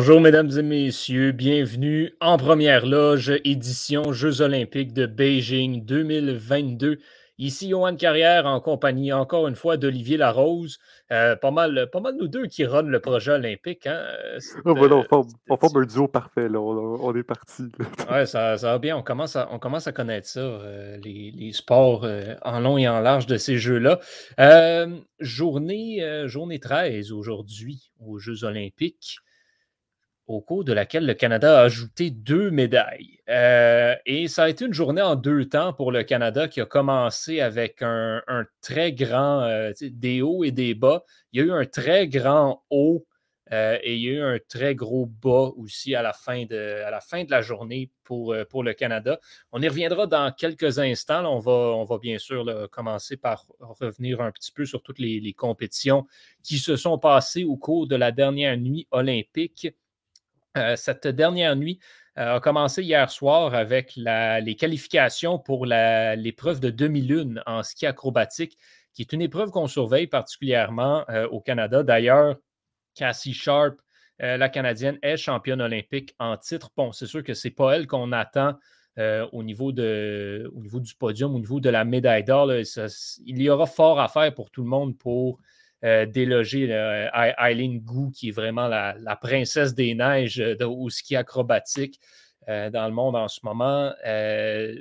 Bonjour 0.00 0.22
mesdames 0.22 0.50
et 0.56 0.62
messieurs, 0.62 1.30
bienvenue 1.32 2.14
en 2.22 2.38
première 2.38 2.86
loge 2.86 3.38
édition 3.44 4.14
Jeux 4.14 4.40
olympiques 4.40 4.94
de 4.94 5.04
Beijing 5.04 5.84
2022. 5.84 7.00
Ici 7.36 7.68
Johan 7.68 7.96
Carrière 7.96 8.46
en 8.46 8.60
compagnie 8.60 9.12
encore 9.12 9.46
une 9.46 9.56
fois 9.56 9.76
d'Olivier 9.76 10.16
Larose. 10.16 10.78
Euh, 11.12 11.36
pas, 11.36 11.50
mal, 11.50 11.90
pas 11.92 12.00
mal 12.00 12.16
nous 12.18 12.28
deux 12.28 12.46
qui 12.46 12.64
run 12.64 12.84
le 12.84 12.98
projet 13.00 13.32
olympique. 13.32 13.86
Hein? 13.86 14.02
Oh, 14.64 14.74
on, 14.74 15.02
forme, 15.02 15.82
un 15.82 15.84
duo 15.84 16.08
parfait, 16.08 16.48
là. 16.48 16.58
On, 16.58 17.14
est 17.14 17.22
parti. 17.22 17.64
Oui, 18.10 18.26
ça, 18.26 18.56
ça, 18.56 18.72
va 18.72 18.78
bien. 18.78 18.96
On 18.96 19.02
commence 19.02 19.36
à, 19.36 19.50
on 19.52 19.58
commence 19.58 19.86
à 19.86 19.92
connaître 19.92 20.26
ça, 20.26 20.40
euh, 20.40 20.96
les, 21.04 21.30
les, 21.30 21.52
sports 21.52 22.04
euh, 22.04 22.36
en 22.40 22.60
long 22.60 22.78
et 22.78 22.88
en 22.88 23.00
large 23.00 23.26
de 23.26 23.36
ces 23.36 23.58
jeux-là. 23.58 24.00
journée, 25.20 26.24
journée 26.24 26.58
13 26.58 27.12
aujourd'hui 27.12 27.92
aux 28.00 28.18
Jeux 28.18 28.44
olympiques 28.44 29.18
au 30.30 30.40
cours 30.40 30.62
de 30.62 30.72
laquelle 30.72 31.06
le 31.06 31.14
Canada 31.14 31.58
a 31.58 31.64
ajouté 31.64 32.10
deux 32.10 32.52
médailles. 32.52 33.18
Euh, 33.28 33.96
et 34.06 34.28
ça 34.28 34.44
a 34.44 34.48
été 34.48 34.64
une 34.64 34.72
journée 34.72 35.02
en 35.02 35.16
deux 35.16 35.46
temps 35.46 35.72
pour 35.72 35.90
le 35.90 36.04
Canada 36.04 36.46
qui 36.46 36.60
a 36.60 36.66
commencé 36.66 37.40
avec 37.40 37.82
un, 37.82 38.22
très 38.60 38.92
grand, 38.92 39.42
euh, 39.42 39.72
des 39.80 40.22
hauts 40.22 40.44
et 40.44 40.52
des 40.52 40.74
bas. 40.74 41.02
Il 41.32 41.40
y 41.40 41.42
a 41.42 41.46
eu 41.46 41.52
un 41.52 41.66
très 41.66 42.06
grand 42.06 42.62
haut 42.70 43.06
euh, 43.52 43.76
et 43.82 43.96
il 43.96 44.02
y 44.02 44.08
a 44.08 44.12
eu 44.12 44.22
un 44.22 44.38
très 44.48 44.76
gros 44.76 45.06
bas 45.06 45.50
aussi 45.56 45.96
à 45.96 46.02
la 46.02 46.12
fin 46.12 46.44
de, 46.44 46.84
à 46.84 46.92
la, 46.92 47.00
fin 47.00 47.24
de 47.24 47.30
la 47.32 47.42
journée 47.42 47.90
pour, 48.04 48.36
pour 48.50 48.62
le 48.62 48.72
Canada. 48.72 49.18
On 49.50 49.60
y 49.60 49.66
reviendra 49.66 50.06
dans 50.06 50.32
quelques 50.32 50.78
instants. 50.78 51.24
on, 51.24 51.40
va, 51.40 51.50
on 51.74 51.84
va 51.84 51.98
bien 51.98 52.18
sûr 52.18 52.68
commencer 52.70 53.16
par 53.16 53.46
revenir 53.58 54.20
un 54.20 54.30
petit 54.30 54.52
peu 54.52 54.64
sur 54.64 54.80
toutes 54.80 55.00
les, 55.00 55.18
les 55.18 55.32
compétitions 55.32 56.06
qui 56.44 56.58
se 56.58 56.76
sont 56.76 57.00
passées 57.00 57.42
au 57.42 57.56
cours 57.56 57.88
de 57.88 57.96
la 57.96 58.12
dernière 58.12 58.56
nuit 58.56 58.86
olympique. 58.92 59.74
Euh, 60.56 60.74
cette 60.76 61.06
dernière 61.06 61.54
nuit 61.54 61.78
euh, 62.18 62.36
a 62.36 62.40
commencé 62.40 62.82
hier 62.82 63.10
soir 63.10 63.54
avec 63.54 63.94
les 63.96 64.56
qualifications 64.58 65.38
pour 65.38 65.64
l'épreuve 65.66 66.60
de 66.60 66.70
demi-lune 66.70 67.42
en 67.46 67.62
ski 67.62 67.86
acrobatique, 67.86 68.58
qui 68.92 69.02
est 69.02 69.12
une 69.12 69.22
épreuve 69.22 69.50
qu'on 69.50 69.68
surveille 69.68 70.08
particulièrement 70.08 71.04
euh, 71.08 71.28
au 71.28 71.40
Canada. 71.40 71.82
D'ailleurs, 71.82 72.36
Cassie 72.94 73.34
Sharp, 73.34 73.80
la 74.18 74.50
Canadienne, 74.50 74.98
est 75.00 75.16
championne 75.16 75.62
olympique 75.62 76.14
en 76.18 76.36
titre. 76.36 76.70
Bon, 76.76 76.92
c'est 76.92 77.06
sûr 77.06 77.24
que 77.24 77.32
ce 77.32 77.48
n'est 77.48 77.54
pas 77.54 77.74
elle 77.74 77.86
qu'on 77.86 78.12
attend 78.12 78.54
au, 78.98 79.42
niveau 79.42 79.70
au 79.70 80.60
niveau 80.60 80.80
du 80.80 80.94
podium, 80.94 81.34
au 81.34 81.38
niveau 81.38 81.58
de 81.58 81.70
la 81.70 81.86
médaille 81.86 82.24
d'or. 82.24 82.52
Il 82.52 83.40
y 83.40 83.48
aura 83.48 83.64
fort 83.64 83.98
à 83.98 84.08
faire 84.08 84.34
pour 84.34 84.50
tout 84.50 84.62
le 84.62 84.68
monde 84.68 84.98
pour 84.98 85.38
euh, 85.82 86.04
déloger 86.04 86.68
Eileen 86.68 87.80
Gu, 87.80 88.10
qui 88.12 88.28
est 88.28 88.32
vraiment 88.32 88.68
la, 88.68 89.18
princesse 89.20 89.74
des 89.74 89.94
neiges 89.94 90.36
de, 90.36 90.64
au 90.64 90.90
ski 90.90 91.16
acrobatique 91.16 91.98
euh, 92.48 92.68
dans 92.68 92.86
le 92.86 92.92
monde 92.92 93.16
en 93.16 93.28
ce 93.28 93.40
moment. 93.44 93.90
Euh, 94.06 94.74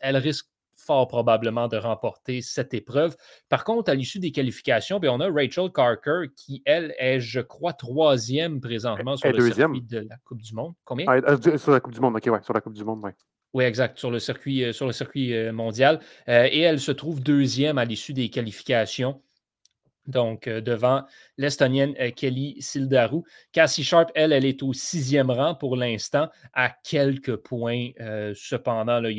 elle 0.00 0.16
risque 0.16 0.46
fort 0.76 1.06
probablement 1.06 1.68
de 1.68 1.76
remporter 1.76 2.42
cette 2.42 2.74
épreuve. 2.74 3.16
Par 3.48 3.62
contre, 3.62 3.92
à 3.92 3.94
l'issue 3.94 4.18
des 4.18 4.32
qualifications, 4.32 4.98
bien, 4.98 5.12
on 5.12 5.20
a 5.20 5.30
Rachel 5.30 5.70
Carker 5.72 6.26
qui, 6.36 6.62
elle, 6.66 6.94
est, 6.98 7.20
je 7.20 7.40
crois, 7.40 7.72
troisième 7.72 8.60
présentement 8.60 9.16
sur 9.16 9.30
le 9.30 9.52
circuit 9.52 9.82
de 9.82 9.98
la 9.98 10.16
Coupe 10.24 10.42
du 10.42 10.52
Monde. 10.52 10.74
Combien? 10.84 11.06
Ah, 11.08 11.36
sur 11.56 11.70
la 11.70 11.78
Coupe 11.78 11.94
du 11.94 12.00
Monde, 12.00 12.16
ok, 12.16 12.26
ouais, 12.26 12.42
sur 12.42 12.52
la 12.52 12.60
Coupe 12.60 12.74
du 12.74 12.84
Monde, 12.84 13.00
oui. 13.04 13.10
Oui, 13.54 13.64
exact, 13.64 13.98
sur 13.98 14.10
le 14.10 14.18
circuit, 14.18 14.74
sur 14.74 14.86
le 14.86 14.92
circuit 14.92 15.32
mondial. 15.52 16.00
et 16.26 16.60
elle 16.60 16.80
se 16.80 16.90
trouve 16.90 17.22
deuxième 17.22 17.78
à 17.78 17.84
l'issue 17.84 18.12
des 18.12 18.28
qualifications. 18.28 19.22
Donc, 20.06 20.48
euh, 20.48 20.60
devant 20.60 21.04
l'Estonienne 21.38 21.94
euh, 21.98 22.10
Kelly 22.10 22.56
Sildaru. 22.60 23.22
Cassie 23.52 23.84
Sharp, 23.84 24.10
elle, 24.14 24.32
elle 24.32 24.44
est 24.44 24.62
au 24.62 24.72
sixième 24.72 25.30
rang 25.30 25.54
pour 25.54 25.76
l'instant, 25.76 26.28
à 26.52 26.70
quelques 26.70 27.36
points. 27.36 27.90
Euh, 28.00 28.34
cependant, 28.36 29.02
il, 29.04 29.18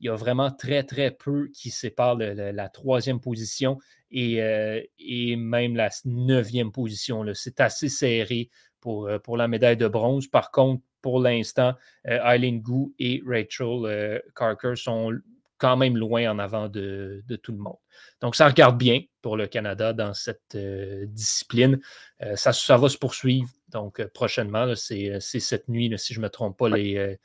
y 0.00 0.08
a, 0.08 0.14
vraiment 0.14 0.50
très, 0.50 0.84
très 0.84 1.10
peu 1.10 1.48
qui 1.52 1.70
séparent 1.70 2.16
la 2.16 2.68
troisième 2.68 3.20
position 3.20 3.78
et, 4.10 5.36
même 5.36 5.74
la 5.74 5.90
neuvième 6.04 6.70
position. 6.70 7.24
C'est 7.34 7.60
assez 7.60 7.88
serré 7.88 8.50
pour, 8.80 9.10
pour 9.24 9.36
la 9.36 9.48
médaille 9.48 9.76
de 9.76 9.88
bronze. 9.88 10.28
Par 10.28 10.50
contre, 10.50 10.82
pour 11.02 11.20
l'instant, 11.20 11.74
Eileen 12.04 12.60
Gu 12.60 12.94
et 12.98 13.22
Rachel 13.26 14.22
Carker 14.34 14.74
sont 14.76 15.12
quand 15.58 15.76
même 15.76 15.96
loin 15.96 16.30
en 16.30 16.38
avant 16.38 16.68
de, 16.68 17.22
tout 17.42 17.52
le 17.52 17.58
monde. 17.58 17.78
Donc, 18.20 18.36
ça 18.36 18.46
regarde 18.46 18.78
bien 18.78 19.00
pour 19.22 19.36
le 19.36 19.46
Canada 19.46 19.92
dans 19.92 20.14
cette 20.14 20.54
euh, 20.54 21.06
discipline. 21.08 21.80
Euh, 22.22 22.36
ça, 22.36 22.52
ça, 22.52 22.76
va 22.76 22.88
se 22.88 22.98
poursuivre. 22.98 23.48
Donc, 23.70 24.00
euh, 24.00 24.08
prochainement, 24.12 24.74
c'est 24.74 25.20
cette 25.20 25.68
nuit, 25.68 25.92
si 25.98 26.14
je 26.14 26.20
ne 26.20 26.24
me 26.24 26.30
trompe 26.30 26.58
pas, 26.58 26.68
les, 26.68 27.18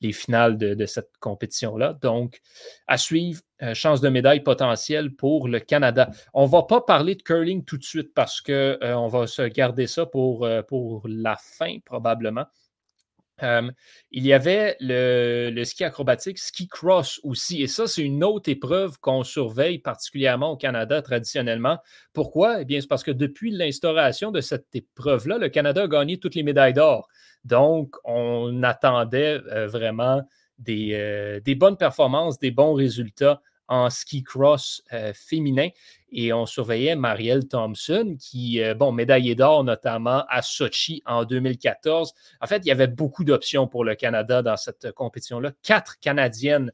les 0.00 0.12
finales 0.12 0.58
de, 0.58 0.86
cette 0.86 1.10
compétition-là. 1.18 1.98
Donc, 2.00 2.40
à 2.86 2.98
suivre, 2.98 3.42
chance 3.74 4.00
de 4.00 4.08
médaille 4.08 4.42
potentielle 4.42 5.14
pour 5.14 5.48
le 5.48 5.58
Canada. 5.58 6.10
On 6.34 6.44
ne 6.44 6.50
va 6.50 6.62
pas 6.62 6.80
parler 6.80 7.14
de 7.14 7.22
curling 7.22 7.64
tout 7.64 7.78
de 7.78 7.84
suite 7.84 8.14
parce 8.14 8.40
qu'on 8.40 9.08
va 9.08 9.26
se 9.26 9.42
garder 9.42 9.86
ça 9.86 10.06
pour, 10.06 10.48
pour 10.68 11.02
la 11.08 11.36
fin, 11.36 11.78
probablement 11.84 12.46
il 13.42 14.26
y 14.26 14.32
avait 14.32 14.76
le, 14.80 15.64
ski 15.64 15.84
acrobatique, 15.84 16.38
ski 16.38 16.68
cross 16.68 17.20
aussi. 17.22 17.62
Et 17.62 17.66
ça, 17.66 17.86
c'est 17.86 18.02
une 18.02 18.24
autre 18.24 18.50
épreuve 18.50 18.98
qu'on 18.98 19.22
surveille 19.24 19.78
particulièrement 19.78 20.52
au 20.52 20.56
Canada 20.56 21.02
traditionnellement. 21.02 21.78
Pourquoi? 22.12 22.62
Eh 22.62 22.64
bien, 22.64 22.80
c'est 22.80 22.88
parce 22.88 23.04
que 23.04 23.10
depuis 23.10 23.50
l'instauration 23.50 24.30
de 24.30 24.40
cette 24.40 24.74
épreuve-là, 24.74 25.38
le 25.38 25.48
Canada 25.48 25.82
a 25.82 25.88
gagné 25.88 26.18
toutes 26.18 26.34
les 26.34 26.42
médailles 26.42 26.74
d'or. 26.74 27.08
Donc, 27.44 27.96
on 28.04 28.62
attendait 28.62 29.38
vraiment 29.66 30.22
des, 30.58 31.40
des, 31.44 31.54
bonnes 31.54 31.76
performances, 31.76 32.38
des 32.38 32.50
bons 32.50 32.74
résultats 32.74 33.40
en 33.68 33.90
ski 33.90 34.22
cross 34.22 34.82
euh, 34.92 35.12
féminin. 35.14 35.68
Et 36.10 36.32
on 36.32 36.46
surveillait 36.46 36.96
Marielle 36.96 37.46
Thompson, 37.46 38.16
qui, 38.18 38.62
euh, 38.62 38.74
bon, 38.74 38.92
médaillée 38.92 39.34
d'or 39.34 39.62
notamment 39.62 40.24
à 40.28 40.40
Sochi 40.42 41.02
en 41.04 41.24
2014. 41.24 42.14
En 42.40 42.46
fait, 42.46 42.62
il 42.64 42.68
y 42.68 42.72
avait 42.72 42.86
beaucoup 42.86 43.24
d'options 43.24 43.68
pour 43.68 43.84
le 43.84 43.94
Canada 43.94 44.42
dans 44.42 44.56
cette 44.56 44.92
compétition-là. 44.92 45.52
Quatre 45.62 46.00
Canadiennes 46.00 46.72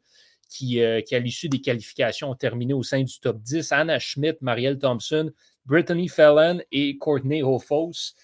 qui, 0.48 0.80
euh, 0.80 1.00
à 1.10 1.18
l'issue 1.18 1.48
des 1.48 1.60
qualifications, 1.60 2.30
ont 2.30 2.36
terminé 2.36 2.74
au 2.74 2.84
sein 2.84 3.02
du 3.02 3.18
top 3.18 3.40
10. 3.40 3.72
Anna 3.72 3.98
Schmidt, 3.98 4.38
Marielle 4.40 4.78
Thompson, 4.78 5.32
Brittany 5.66 6.08
Fallon 6.08 6.60
et 6.70 6.96
Courtney 6.96 7.42
Hofos. 7.42 8.14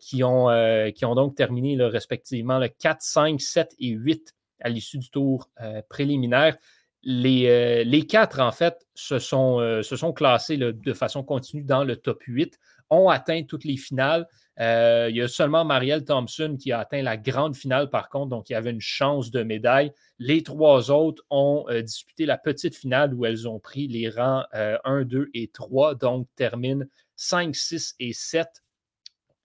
qui, 0.00 0.24
ont, 0.24 0.48
qui 0.92 1.04
ont 1.04 1.14
donc 1.14 1.36
terminé 1.36 1.80
respectivement 1.80 2.58
le 2.58 2.66
4, 2.66 3.00
5, 3.00 3.40
7 3.40 3.76
et 3.78 3.90
8 3.90 4.34
à 4.60 4.70
l'issue 4.70 4.98
du 4.98 5.08
tour 5.08 5.48
préliminaire. 5.88 6.56
Euh, 7.06 7.84
les, 7.84 8.06
quatre, 8.06 8.40
en 8.40 8.50
fait, 8.52 8.86
se 8.94 9.18
sont, 9.18 9.60
euh, 9.60 10.12
classés 10.14 10.56
de 10.56 10.92
façon 10.92 11.22
continue 11.22 11.62
dans 11.62 11.84
le 11.84 11.96
top 11.96 12.22
8, 12.26 12.58
ont 12.90 13.08
atteint 13.08 13.42
toutes 13.42 13.64
les 13.64 13.76
finales. 13.76 14.26
Euh, 14.60 15.06
il 15.08 15.16
y 15.16 15.22
a 15.22 15.28
seulement 15.28 15.64
Marielle 15.64 16.04
Thompson 16.04 16.56
qui 16.60 16.72
a 16.72 16.80
atteint 16.80 17.02
la 17.02 17.16
grande 17.16 17.54
finale, 17.54 17.90
par 17.90 18.08
contre, 18.08 18.30
donc 18.30 18.50
il 18.50 18.54
y 18.54 18.56
avait 18.56 18.72
une 18.72 18.80
chance 18.80 19.30
de 19.30 19.44
médaille. 19.44 19.92
Les 20.18 20.42
trois 20.42 20.90
autres 20.90 21.22
ont 21.30 21.66
disputé 21.84 22.26
la 22.26 22.38
petite 22.38 22.74
finale 22.74 23.14
où 23.14 23.24
elles 23.24 23.46
ont 23.46 23.60
pris 23.60 23.86
les 23.86 24.08
rangs 24.08 24.44
1, 24.52 25.04
2 25.04 25.30
et 25.34 25.48
3, 25.48 25.94
donc 25.94 26.26
terminent 26.34 26.84
5, 27.14 27.54
6 27.54 27.94
et 28.00 28.12
7. 28.12 28.48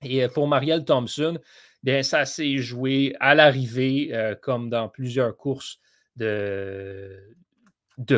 Et 0.01 0.27
pour 0.29 0.47
Marielle 0.47 0.83
Thompson, 0.83 1.37
bien, 1.83 2.01
ça 2.01 2.25
s'est 2.25 2.57
joué 2.57 3.15
à 3.19 3.35
l'arrivée, 3.35 4.11
comme 4.41 4.71
dans 4.71 4.89
plusieurs 4.89 5.37
courses 5.37 5.79
de, 6.15 7.35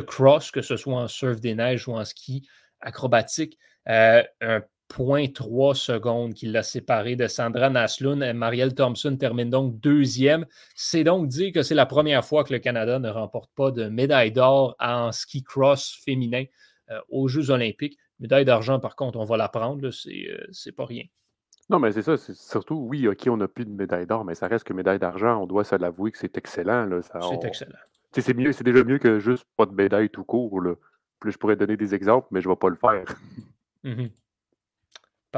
cross, 0.06 0.52
que 0.52 0.62
ce 0.62 0.78
soit 0.78 0.96
en 0.96 1.08
surf 1.08 1.40
des 1.40 1.56
neiges 1.56 1.88
ou 1.88 1.94
en 1.94 2.06
ski 2.06 2.48
acrobatique. 2.82 3.58
Euh, 3.88 4.24
un 4.42 4.62
point 4.88 5.28
3 5.28 5.76
secondes 5.76 6.34
qui 6.34 6.48
l'a 6.48 6.64
séparé 6.64 7.16
de 7.16 7.28
Sandra 7.28 7.70
Naslund. 7.70 8.24
Marielle 8.34 8.76
Thompson 8.76 9.16
termine 9.18 9.50
donc 9.50 9.80
deuxième. 9.80 10.46
C'est 10.76 11.04
donc 11.04 11.28
dire 11.28 11.52
que 11.52 11.64
c'est 11.64 11.76
la 11.76 11.86
première 11.86 12.24
fois 12.24 12.44
que 12.44 12.54
le 12.54 12.60
Canada 12.60 13.00
ne 13.00 13.10
remporte 13.10 13.52
pas 13.56 13.72
de 13.72 13.88
médaille 13.88 14.32
d'or 14.32 14.76
en 14.80 15.12
ski 15.12 15.44
cross 15.44 16.00
féminin 16.04 16.46
euh, 16.92 17.00
aux 17.10 17.28
Jeux 17.28 17.50
olympiques. 17.50 17.98
Médaille 18.20 18.46
d'argent, 18.46 18.80
par 18.80 18.96
contre, 18.96 19.20
on 19.20 19.26
va 19.26 19.38
la 19.38 19.50
prendre, 19.50 19.86
euh, 19.86 20.48
c'est 20.52 20.72
pas 20.72 20.86
rien. 20.86 21.04
Non, 21.70 21.80
mais 21.80 21.92
c'est 21.92 22.04
ça, 22.04 22.16
c'est 22.18 22.36
surtout, 22.36 22.76
oui, 22.76 23.08
OK, 23.08 23.28
on 23.28 23.38
n'a 23.38 23.48
plus 23.48 23.66
de 23.66 23.72
médaille 23.72 24.06
d'or, 24.06 24.24
mais 24.24 24.36
ça 24.36 24.48
reste 24.48 24.66
que 24.66 24.74
médaille 24.74 25.00
d'argent, 25.00 25.42
on 25.42 25.48
doit 25.48 25.64
se 25.64 25.76
l'avouer 25.76 26.12
que 26.12 26.18
c'est 26.18 26.38
excellent. 26.38 26.88
C'est 27.02 27.44
excellent. 27.44 27.78
C'est 28.12 28.34
mieux, 28.34 28.52
c'est 28.52 28.64
déjà 28.64 28.84
mieux 28.84 29.00
que 29.00 29.20
juste 29.20 29.46
pas 29.58 29.66
de 29.66 29.74
médaille 29.74 30.10
tout 30.10 30.24
court. 30.24 30.62
Là. 30.62 30.76
Plus 31.20 31.32
je 31.32 31.38
pourrais 31.38 31.56
donner 31.56 31.76
des 31.76 31.96
exemples, 31.96 32.28
mais 32.32 32.42
je 32.42 32.48
ne 32.48 32.54
vais 32.54 32.58
pas 32.58 32.70
le 32.70 32.76
faire. 32.76 33.06
Mmh 33.84 34.06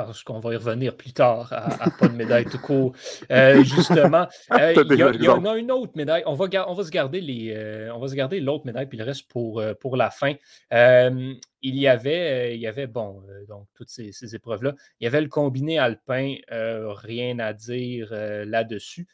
parce 0.05 0.23
qu'on 0.23 0.39
va 0.39 0.53
y 0.53 0.55
revenir 0.55 0.95
plus 0.95 1.13
tard 1.13 1.51
à, 1.51 1.89
pas 1.89 2.07
de 2.07 2.15
médaille 2.15 2.45
tout 2.45 2.59
court. 2.59 2.93
Euh, 3.31 3.63
justement, 3.63 4.27
euh, 4.51 4.73
il, 4.89 5.23
y 5.23 5.27
en 5.27 5.45
a 5.45 5.57
une 5.57 5.71
autre 5.71 5.93
médaille. 5.95 6.23
On 6.25 6.33
va, 6.33 6.47
on 6.67 6.73
va 6.73 6.83
se 6.83 6.91
garder 6.91 7.21
les, 7.21 7.53
euh, 7.55 7.91
on 7.93 7.99
va 7.99 8.07
se 8.07 8.15
garder 8.15 8.39
l'autre 8.39 8.65
médaille 8.65 8.87
puis 8.87 8.97
le 8.97 9.03
reste 9.03 9.27
pour, 9.27 9.63
pour 9.79 9.97
la 9.97 10.11
fin. 10.11 10.33
il 10.71 11.39
y 11.61 11.87
avait, 11.87 12.55
il 12.55 12.61
y 12.61 12.67
avait 12.67 12.87
bon, 12.87 13.23
donc 13.47 13.67
toutes 13.73 13.89
ces, 13.89 14.11
ces 14.11 14.35
épreuves-là. 14.35 14.73
Il 14.99 15.05
y 15.05 15.07
avait 15.07 15.21
le 15.21 15.29
combiné 15.29 15.79
alpin, 15.79 16.35
rien 16.49 17.39
à 17.39 17.53
dire 17.53 18.09
là-dessus 18.11 19.07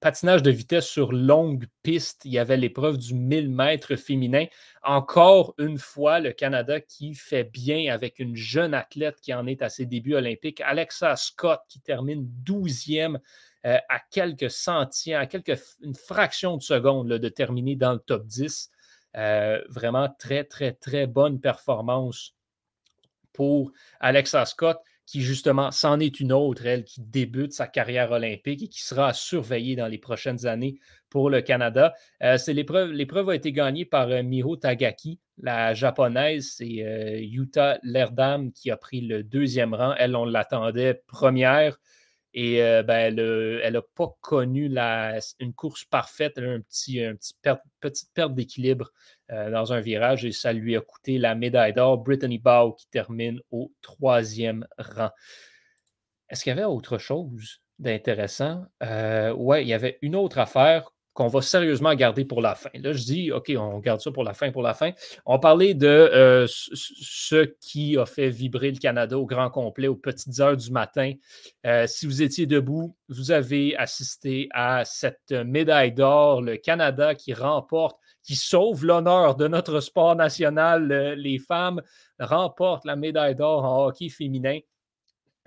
patinage 0.00 0.42
de 0.42 0.50
vitesse 0.50 0.86
sur 0.86 1.12
longue 1.12 1.66
piste, 1.82 2.24
il 2.24 2.32
y 2.32 2.38
avait 2.38 2.56
l'épreuve 2.56 2.96
du 2.96 3.14
1000 3.14 3.50
mètres 3.50 3.96
féminin. 3.96 4.46
Encore 4.82 5.54
une 5.58 5.78
fois, 5.78 6.20
le 6.20 6.32
Canada 6.32 6.80
qui 6.80 7.14
fait 7.14 7.44
bien 7.44 7.92
avec 7.92 8.18
une 8.18 8.34
jeune 8.34 8.74
athlète 8.74 9.20
qui 9.20 9.34
en 9.34 9.46
est 9.46 9.62
à 9.62 9.68
ses 9.68 9.86
débuts 9.86 10.14
olympiques, 10.14 10.62
Alexa 10.62 11.16
Scott, 11.16 11.60
qui 11.68 11.80
termine 11.80 12.26
12e 12.44 13.18
euh, 13.66 13.78
à 13.88 14.00
quelques 14.10 14.50
centièmes, 14.50 15.20
à 15.20 15.26
quelques, 15.26 15.60
une 15.82 15.94
fraction 15.94 16.56
de 16.56 16.62
seconde 16.62 17.08
de 17.08 17.28
terminer 17.28 17.76
dans 17.76 17.92
le 17.92 17.98
top 17.98 18.26
10. 18.26 18.70
Euh, 19.16 19.60
vraiment 19.68 20.08
très, 20.18 20.44
très, 20.44 20.72
très 20.72 21.06
bonne 21.06 21.40
performance 21.40 22.34
pour 23.32 23.72
Alexa 23.98 24.46
Scott 24.46 24.80
qui 25.10 25.22
justement 25.22 25.72
s'en 25.72 25.98
est 25.98 26.20
une 26.20 26.32
autre, 26.32 26.66
elle, 26.66 26.84
qui 26.84 27.00
débute 27.00 27.52
sa 27.52 27.66
carrière 27.66 28.12
olympique 28.12 28.62
et 28.62 28.68
qui 28.68 28.80
sera 28.80 29.08
à 29.08 29.12
surveiller 29.12 29.74
dans 29.74 29.88
les 29.88 29.98
prochaines 29.98 30.46
années 30.46 30.78
pour 31.08 31.30
le 31.30 31.40
Canada. 31.40 31.94
Euh, 32.22 32.38
l'épreuve, 32.46 33.28
a 33.28 33.34
été 33.34 33.50
gagnée 33.50 33.84
par 33.84 34.08
euh, 34.08 34.22
Miho 34.22 34.54
Tagaki, 34.54 35.18
la 35.36 35.74
japonaise. 35.74 36.54
C'est 36.56 36.84
euh, 36.84 37.18
Yuta 37.18 37.80
Lerdam 37.82 38.52
qui 38.52 38.70
a 38.70 38.76
pris 38.76 39.00
le 39.00 39.24
deuxième 39.24 39.74
rang. 39.74 39.96
Elle, 39.98 40.14
on 40.14 40.24
l'attendait 40.24 41.02
première. 41.08 41.80
Et 42.32 42.62
euh, 42.62 42.82
ben, 42.82 43.18
elle 43.18 43.72
n'a 43.72 43.82
pas 43.82 44.16
connu 44.20 44.68
la, 44.68 45.18
une 45.40 45.52
course 45.52 45.84
parfaite. 45.84 46.34
Elle 46.36 46.44
a 46.44 46.52
un 46.52 46.60
petit, 46.60 47.00
une 47.00 47.18
petite 47.80 48.12
perte 48.14 48.34
d'équilibre 48.34 48.92
euh, 49.30 49.50
dans 49.50 49.72
un 49.72 49.80
virage 49.80 50.24
et 50.24 50.32
ça 50.32 50.52
lui 50.52 50.76
a 50.76 50.80
coûté 50.80 51.18
la 51.18 51.34
médaille 51.34 51.72
d'or. 51.72 51.98
Brittany 51.98 52.38
Bow 52.38 52.74
qui 52.74 52.86
termine 52.88 53.40
au 53.50 53.72
troisième 53.80 54.66
rang. 54.78 55.10
Est-ce 56.28 56.44
qu'il 56.44 56.50
y 56.50 56.52
avait 56.52 56.64
autre 56.64 56.98
chose 56.98 57.60
d'intéressant? 57.80 58.64
Euh, 58.82 59.34
oui, 59.36 59.62
il 59.62 59.68
y 59.68 59.74
avait 59.74 59.98
une 60.00 60.14
autre 60.14 60.38
affaire 60.38 60.92
qu'on 61.12 61.28
va 61.28 61.42
sérieusement 61.42 61.94
garder 61.94 62.24
pour 62.24 62.40
la 62.40 62.54
fin. 62.54 62.70
Là, 62.74 62.92
je 62.92 63.02
dis, 63.02 63.32
OK, 63.32 63.52
on 63.56 63.78
garde 63.78 64.00
ça 64.00 64.10
pour 64.10 64.24
la 64.24 64.32
fin, 64.32 64.52
pour 64.52 64.62
la 64.62 64.74
fin. 64.74 64.92
On 65.26 65.38
parlait 65.38 65.74
de 65.74 65.86
euh, 65.86 66.46
ce 66.48 67.44
qui 67.60 67.96
a 67.98 68.06
fait 68.06 68.30
vibrer 68.30 68.70
le 68.70 68.78
Canada 68.78 69.18
au 69.18 69.26
grand 69.26 69.50
complet 69.50 69.88
aux 69.88 69.96
petites 69.96 70.38
heures 70.40 70.56
du 70.56 70.70
matin. 70.70 71.12
Euh, 71.66 71.86
si 71.86 72.06
vous 72.06 72.22
étiez 72.22 72.46
debout, 72.46 72.96
vous 73.08 73.32
avez 73.32 73.76
assisté 73.76 74.48
à 74.52 74.84
cette 74.84 75.32
médaille 75.32 75.92
d'or, 75.92 76.42
le 76.42 76.56
Canada 76.56 77.14
qui 77.14 77.34
remporte, 77.34 77.98
qui 78.22 78.36
sauve 78.36 78.84
l'honneur 78.84 79.34
de 79.34 79.48
notre 79.48 79.80
sport 79.80 80.14
national. 80.14 80.88
les 81.16 81.38
femmes 81.38 81.82
remportent 82.18 82.84
la 82.84 82.96
médaille 82.96 83.34
d'or 83.34 83.64
en 83.64 83.86
hockey 83.86 84.08
féminin. 84.08 84.60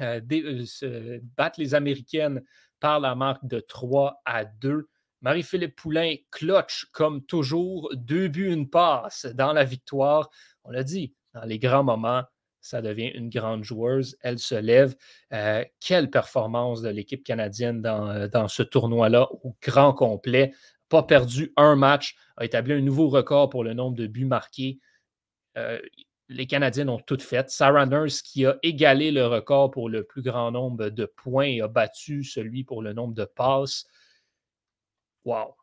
Euh, 0.01 1.19
battent 1.38 1.57
les 1.57 1.75
Américaines 1.75 2.42
par 2.80 3.00
la 3.00 3.15
marque 3.15 3.45
de 3.45 3.60
3 3.60 4.21
à 4.25 4.44
2. 4.44 4.89
Marie-Philippe 5.24 5.78
Poulain 5.78 6.16
clutch 6.31 6.86
comme 6.92 7.25
toujours, 7.25 7.90
deux 7.96 8.28
buts, 8.28 8.52
une 8.52 8.70
passe 8.70 9.25
dans 9.25 9.54
la 9.54 9.64
victoire. 9.64 10.30
On 10.66 10.72
l'a 10.72 10.84
dit, 10.84 11.14
dans 11.34 11.46
les 11.46 11.60
grands 11.60 11.84
moments, 11.84 12.24
ça 12.60 12.81
devient 12.81 13.12
une 13.16 13.30
grande 13.30 13.64
joueuse. 13.64 14.18
Elle 14.22 14.38
se 14.38 14.56
lève. 14.56 14.96
Euh, 15.34 15.64
quelle 15.80 16.10
performance 16.10 16.81
de 16.81 16.90
l'équipe 16.90 17.24
canadienne 17.24 17.81
dans, 17.81 18.10
euh, 18.10 18.28
dans 18.28 18.50
ce 18.50 18.64
tournoi-là 18.64 19.30
au 19.44 19.56
grand 19.62 19.94
complet. 19.94 20.54
Pas 20.90 21.04
perdu 21.04 21.54
un 21.56 21.75
match, 21.75 22.16
a 22.38 22.46
établi 22.46 22.74
un 22.74 22.81
nouveau 22.81 23.08
record 23.08 23.50
pour 23.50 23.64
le 23.64 23.74
nombre 23.74 23.96
de 23.96 24.08
buts 24.08 24.25
marqués. 24.25 24.80
Euh, 25.58 25.80
les 26.28 26.48
Canadiens 26.48 26.88
ont 26.90 27.00
tout 27.00 27.20
fait. 27.20 27.50
Sarah 27.50 27.86
Nurse, 27.86 28.22
qui 28.22 28.46
a 28.46 28.58
égalé 28.62 29.12
le 29.12 29.25
record 29.25 29.72
pour 29.72 29.90
le 29.90 30.04
plus 30.04 30.22
grand 30.22 30.52
nombre 30.52 30.90
de 30.90 31.06
points 31.06 31.46
et 31.46 31.62
a 31.62 31.68
battu 31.68 32.24
celui 32.24 32.64
pour 32.64 32.81
le 32.81 32.94
nombre 32.94 33.14
de 33.14 33.25
passes 33.25 33.86
wow. 35.25 35.56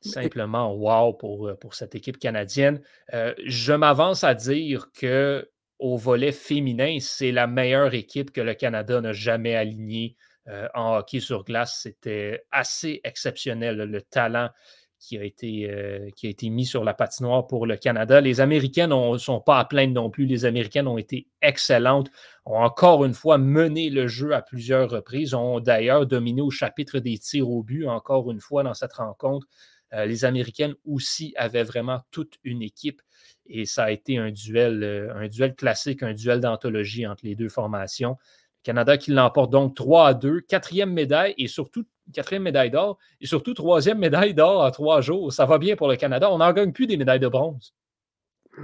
Simplement 0.00 0.72
wow 0.74 1.12
pour, 1.12 1.48
euh, 1.48 1.54
pour 1.56 1.74
cette 1.74 1.94
équipe 1.94 2.18
canadienne. 2.18 2.80
Euh, 3.14 3.34
je 3.44 3.72
m'avance 3.72 4.22
à 4.22 4.34
dire 4.34 4.92
que 4.92 5.50
au 5.80 5.96
volet 5.96 6.32
féminin, 6.32 6.98
c'est 7.00 7.32
la 7.32 7.46
meilleure 7.46 7.94
équipe 7.94 8.32
que 8.32 8.40
le 8.40 8.54
Canada 8.54 9.00
n'a 9.00 9.12
jamais 9.12 9.54
alignée 9.54 10.16
euh, 10.48 10.68
en 10.74 10.96
hockey 10.96 11.20
sur 11.20 11.44
glace. 11.44 11.80
C'était 11.82 12.44
assez 12.50 13.00
exceptionnel, 13.04 13.76
le 13.76 14.02
talent 14.02 14.50
qui 14.98 15.16
a, 15.16 15.24
été, 15.24 15.70
euh, 15.70 16.10
qui 16.16 16.26
a 16.26 16.30
été 16.30 16.50
mis 16.50 16.66
sur 16.66 16.84
la 16.84 16.94
patinoire 16.94 17.46
pour 17.46 17.66
le 17.66 17.76
Canada. 17.76 18.20
Les 18.20 18.40
Américaines 18.40 18.90
ne 18.90 19.18
sont 19.18 19.40
pas 19.40 19.58
à 19.58 19.64
plaindre 19.64 19.94
non 19.94 20.10
plus. 20.10 20.26
Les 20.26 20.44
Américaines 20.44 20.88
ont 20.88 20.98
été 20.98 21.28
excellentes, 21.40 22.10
ont 22.44 22.58
encore 22.58 23.04
une 23.04 23.14
fois 23.14 23.38
mené 23.38 23.90
le 23.90 24.06
jeu 24.06 24.34
à 24.34 24.42
plusieurs 24.42 24.90
reprises, 24.90 25.34
ont 25.34 25.60
d'ailleurs 25.60 26.06
dominé 26.06 26.42
au 26.42 26.50
chapitre 26.50 26.98
des 26.98 27.18
tirs 27.18 27.48
au 27.48 27.62
but 27.62 27.86
encore 27.86 28.30
une 28.30 28.40
fois 28.40 28.62
dans 28.62 28.74
cette 28.74 28.94
rencontre. 28.94 29.46
Euh, 29.94 30.04
les 30.04 30.24
Américaines 30.24 30.74
aussi 30.84 31.32
avaient 31.36 31.62
vraiment 31.62 32.00
toute 32.10 32.34
une 32.44 32.62
équipe 32.62 33.00
et 33.46 33.64
ça 33.64 33.84
a 33.84 33.90
été 33.90 34.18
un 34.18 34.30
duel, 34.30 34.82
euh, 34.82 35.14
un 35.14 35.28
duel 35.28 35.54
classique, 35.54 36.02
un 36.02 36.12
duel 36.12 36.40
d'anthologie 36.40 37.06
entre 37.06 37.24
les 37.24 37.34
deux 37.34 37.48
formations. 37.48 38.16
Canada 38.62 38.98
qui 38.98 39.12
l'emporte 39.12 39.50
donc 39.50 39.74
3 39.74 40.08
à 40.08 40.14
2, 40.14 40.40
quatrième 40.42 40.92
médaille 40.92 41.34
et 41.38 41.46
surtout 41.46 41.86
quatrième 42.12 42.42
médaille 42.42 42.70
d'or 42.70 42.98
et 43.20 43.26
surtout 43.26 43.54
troisième 43.54 43.98
médaille 43.98 44.34
d'or 44.34 44.62
en 44.62 44.70
trois 44.70 45.00
jours. 45.00 45.32
Ça 45.32 45.46
va 45.46 45.58
bien 45.58 45.76
pour 45.76 45.88
le 45.88 45.96
Canada. 45.96 46.30
On 46.30 46.38
n'en 46.38 46.52
gagne 46.52 46.72
plus 46.72 46.86
des 46.86 46.96
médailles 46.96 47.20
de 47.20 47.28
bronze. 47.28 47.74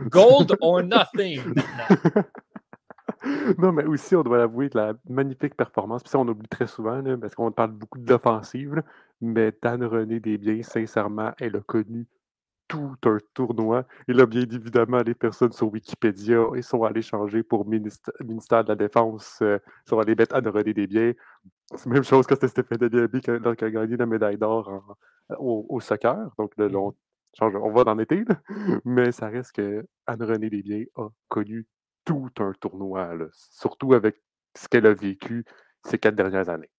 Gold 0.08 0.56
or 0.60 0.82
nothing. 0.82 1.40
non, 3.58 3.72
mais 3.72 3.84
aussi, 3.84 4.16
on 4.16 4.22
doit 4.22 4.38
l'avouer, 4.38 4.70
la 4.74 4.94
magnifique 5.08 5.56
performance. 5.56 6.02
Puis 6.02 6.10
ça, 6.10 6.18
on 6.18 6.28
oublie 6.28 6.48
très 6.48 6.66
souvent, 6.66 7.02
parce 7.20 7.34
qu'on 7.34 7.52
parle 7.52 7.72
beaucoup 7.72 7.98
de 7.98 8.10
l'offensive. 8.10 8.82
Mais 9.20 9.52
Dan 9.62 9.84
René 9.84 10.20
Desbiens, 10.20 10.62
sincèrement, 10.62 11.32
elle 11.38 11.56
a 11.56 11.60
connu 11.60 12.06
tout 12.68 12.96
un 13.04 13.18
tournoi. 13.34 13.86
Et 14.08 14.12
là, 14.12 14.26
bien 14.26 14.42
évidemment, 14.42 14.98
les 14.98 15.14
personnes 15.14 15.52
sur 15.52 15.70
Wikipédia 15.72 16.44
ils 16.56 16.62
sont 16.62 16.82
allées 16.82 17.02
changer 17.02 17.42
pour 17.42 17.66
ministère 17.66 18.64
de 18.64 18.68
la 18.68 18.74
Défense, 18.74 19.38
euh, 19.42 19.58
ils 19.86 19.88
sont 19.90 19.98
allés 19.98 20.14
mettre 20.14 20.34
Anne-René 20.34 20.72
Desbiens. 20.72 21.12
C'est 21.76 21.86
la 21.86 21.94
même 21.94 22.04
chose 22.04 22.26
que 22.26 22.34
c'était 22.34 22.48
Stéphane 22.48 22.78
Deliaby 22.78 23.20
qui 23.20 23.30
a 23.30 23.70
gagné 23.70 23.96
la 23.96 24.06
médaille 24.06 24.36
d'or 24.36 24.96
au, 25.38 25.80
soccer. 25.80 26.30
Donc, 26.38 26.56
mmh 26.58 26.76
on, 26.76 26.94
change, 27.36 27.54
on 27.56 27.72
va 27.72 27.84
dans 27.84 27.94
l'été, 27.94 28.24
mais 28.84 29.12
ça 29.12 29.28
reste 29.28 29.52
que 29.52 29.86
Anne-Renée 30.06 30.50
Desbiens 30.50 30.84
a 30.96 31.08
connu 31.28 31.66
tout 32.04 32.30
un 32.38 32.52
tournoi, 32.60 33.14
surtout 33.32 33.94
avec 33.94 34.16
ce 34.56 34.68
qu'elle 34.68 34.86
a 34.86 34.94
vécu 34.94 35.44
ces 35.84 35.98
quatre 35.98 36.14
dernières 36.14 36.48
années. 36.48 36.70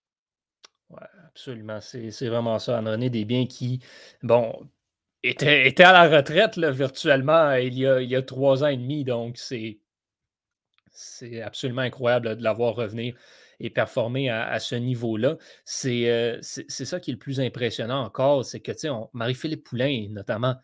Oui, 0.89 1.01
absolument. 1.25 1.81
C'est 1.81 2.27
vraiment 2.27 2.59
ça. 2.59 2.77
Anne-Renée 2.77 3.09
Desbiens 3.09 3.47
qui, 3.47 3.83
bon, 4.21 4.69
était, 5.23 5.83
à 5.83 5.91
la 5.93 6.17
retraite 6.17 6.57
virtuellement 6.57 7.53
il 7.53 7.73
y, 7.77 7.87
a, 7.87 8.01
il 8.01 8.09
y, 8.09 8.15
a, 8.15 8.21
trois 8.21 8.63
ans 8.63 8.67
et 8.67 8.77
demi. 8.77 9.03
Donc, 9.03 9.37
c'est 9.37 9.81
absolument 11.41 11.81
incroyable 11.81 12.37
de 12.37 12.43
la 12.43 12.53
voir 12.53 12.75
revenir 12.75 13.15
et 13.59 13.69
performer 13.69 14.29
à, 14.29 14.59
ce 14.59 14.75
niveau-là. 14.75 15.37
Euh, 15.85 16.37
c'est 16.41 16.85
ça 16.85 16.99
qui 16.99 17.11
est 17.11 17.13
le 17.13 17.19
plus 17.19 17.39
impressionnant 17.39 18.03
encore. 18.03 18.45
C'est 18.45 18.59
que, 18.59 18.71
Marie-Philippe 19.13 19.63
Poulain, 19.63 20.07
notamment, 20.09 20.55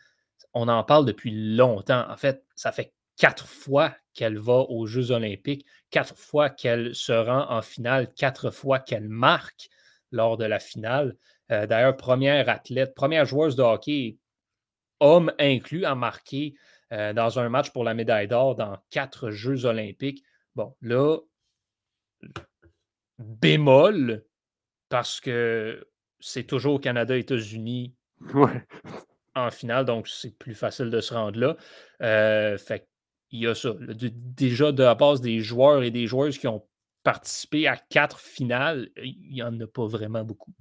on 0.53 0.67
en 0.67 0.83
parle 0.83 1.05
depuis 1.05 1.55
longtemps. 1.55 2.05
En 2.09 2.17
fait, 2.17 2.43
ça 2.55 2.71
fait 2.71 2.93
quatre 3.17 3.47
fois 3.47 3.95
qu'elle 4.13 4.37
va 4.37 4.65
aux 4.69 4.85
Jeux 4.87 5.11
olympiques, 5.11 5.65
quatre 5.89 6.17
fois 6.17 6.49
qu'elle 6.49 6.95
se 6.95 7.11
rend 7.11 7.49
en 7.49 7.61
finale, 7.61 8.13
quatre 8.13 8.51
fois 8.51 8.79
qu'elle 8.79 9.07
marque 9.07 9.69
lors 10.11 10.37
de 10.37 10.45
la 10.45 10.59
finale. 10.59 11.15
Euh, 11.51 11.67
d'ailleurs, 11.67 11.97
première 11.97 12.49
athlète, 12.49 12.95
première 12.95 13.25
joueuse 13.25 13.55
de 13.55 13.63
hockey 13.63 14.17
homme 15.01 15.33
inclus, 15.39 15.83
a 15.83 15.95
marqué 15.95 16.55
euh, 16.93 17.11
dans 17.11 17.39
un 17.39 17.49
match 17.49 17.71
pour 17.71 17.83
la 17.83 17.93
médaille 17.93 18.27
d'or 18.27 18.55
dans 18.55 18.77
quatre 18.89 19.31
Jeux 19.31 19.65
olympiques. 19.65 20.23
Bon, 20.55 20.75
là, 20.81 21.17
bémol, 23.21 24.23
parce 24.89 25.19
que 25.19 25.87
c'est 26.19 26.43
toujours 26.43 26.81
Canada-États-Unis 26.81 27.95
en 29.35 29.49
finale, 29.51 29.85
donc 29.85 30.07
c'est 30.07 30.37
plus 30.37 30.55
facile 30.55 30.89
de 30.89 31.01
se 31.01 31.13
rendre 31.13 31.39
là. 31.39 31.57
Euh, 32.01 32.57
fait 32.57 32.87
il 33.31 33.39
y 33.39 33.47
a 33.47 33.55
ça. 33.55 33.73
déjà, 33.79 34.71
de 34.73 34.83
la 34.83 34.93
base 34.95 35.21
des 35.21 35.39
joueurs 35.39 35.83
et 35.83 35.91
des 35.91 36.05
joueuses 36.05 36.37
qui 36.37 36.47
ont 36.47 36.67
participé 37.03 37.67
à 37.67 37.77
quatre 37.77 38.19
finales, 38.19 38.89
il 38.97 39.31
n'y 39.31 39.41
en 39.41 39.57
a 39.59 39.67
pas 39.67 39.87
vraiment 39.87 40.23
beaucoup. 40.23 40.53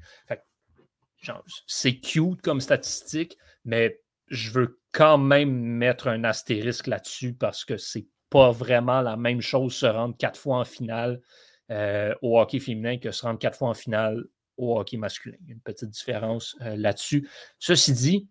c'est 1.66 1.98
cute 1.98 2.40
comme 2.42 2.60
statistique, 2.60 3.36
mais 3.64 4.00
je 4.28 4.52
veux 4.52 4.80
quand 4.92 5.18
même 5.18 5.50
mettre 5.50 6.08
un 6.08 6.24
astérisque 6.24 6.86
là-dessus 6.86 7.34
parce 7.34 7.64
que 7.64 7.76
c'est 7.76 8.06
pas 8.30 8.52
vraiment 8.52 9.00
la 9.00 9.16
même 9.16 9.40
chose 9.40 9.74
se 9.74 9.86
rendre 9.86 10.16
quatre 10.16 10.38
fois 10.38 10.58
en 10.58 10.64
finale 10.64 11.20
euh, 11.70 12.14
au 12.22 12.38
hockey 12.38 12.60
féminin 12.60 12.98
que 12.98 13.10
se 13.10 13.22
rendre 13.22 13.38
quatre 13.38 13.58
fois 13.58 13.68
en 13.68 13.74
finale 13.74 14.24
au 14.56 14.78
hockey 14.78 14.96
masculin. 14.96 15.36
Il 15.42 15.48
y 15.48 15.50
a 15.52 15.54
une 15.54 15.60
petite 15.60 15.90
différence 15.90 16.56
euh, 16.62 16.76
là-dessus. 16.76 17.28
Ceci 17.58 17.92
dit, 17.92 18.28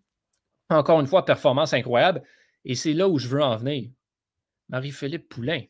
encore 0.69 0.99
une 0.99 1.07
fois, 1.07 1.25
performance 1.25 1.73
incroyable. 1.73 2.21
Et 2.65 2.75
c'est 2.75 2.93
là 2.93 3.07
où 3.07 3.17
je 3.17 3.27
veux 3.27 3.41
en 3.41 3.55
venir. 3.57 3.89
Marie-Philippe 4.67 5.29
Poulain, 5.29 5.61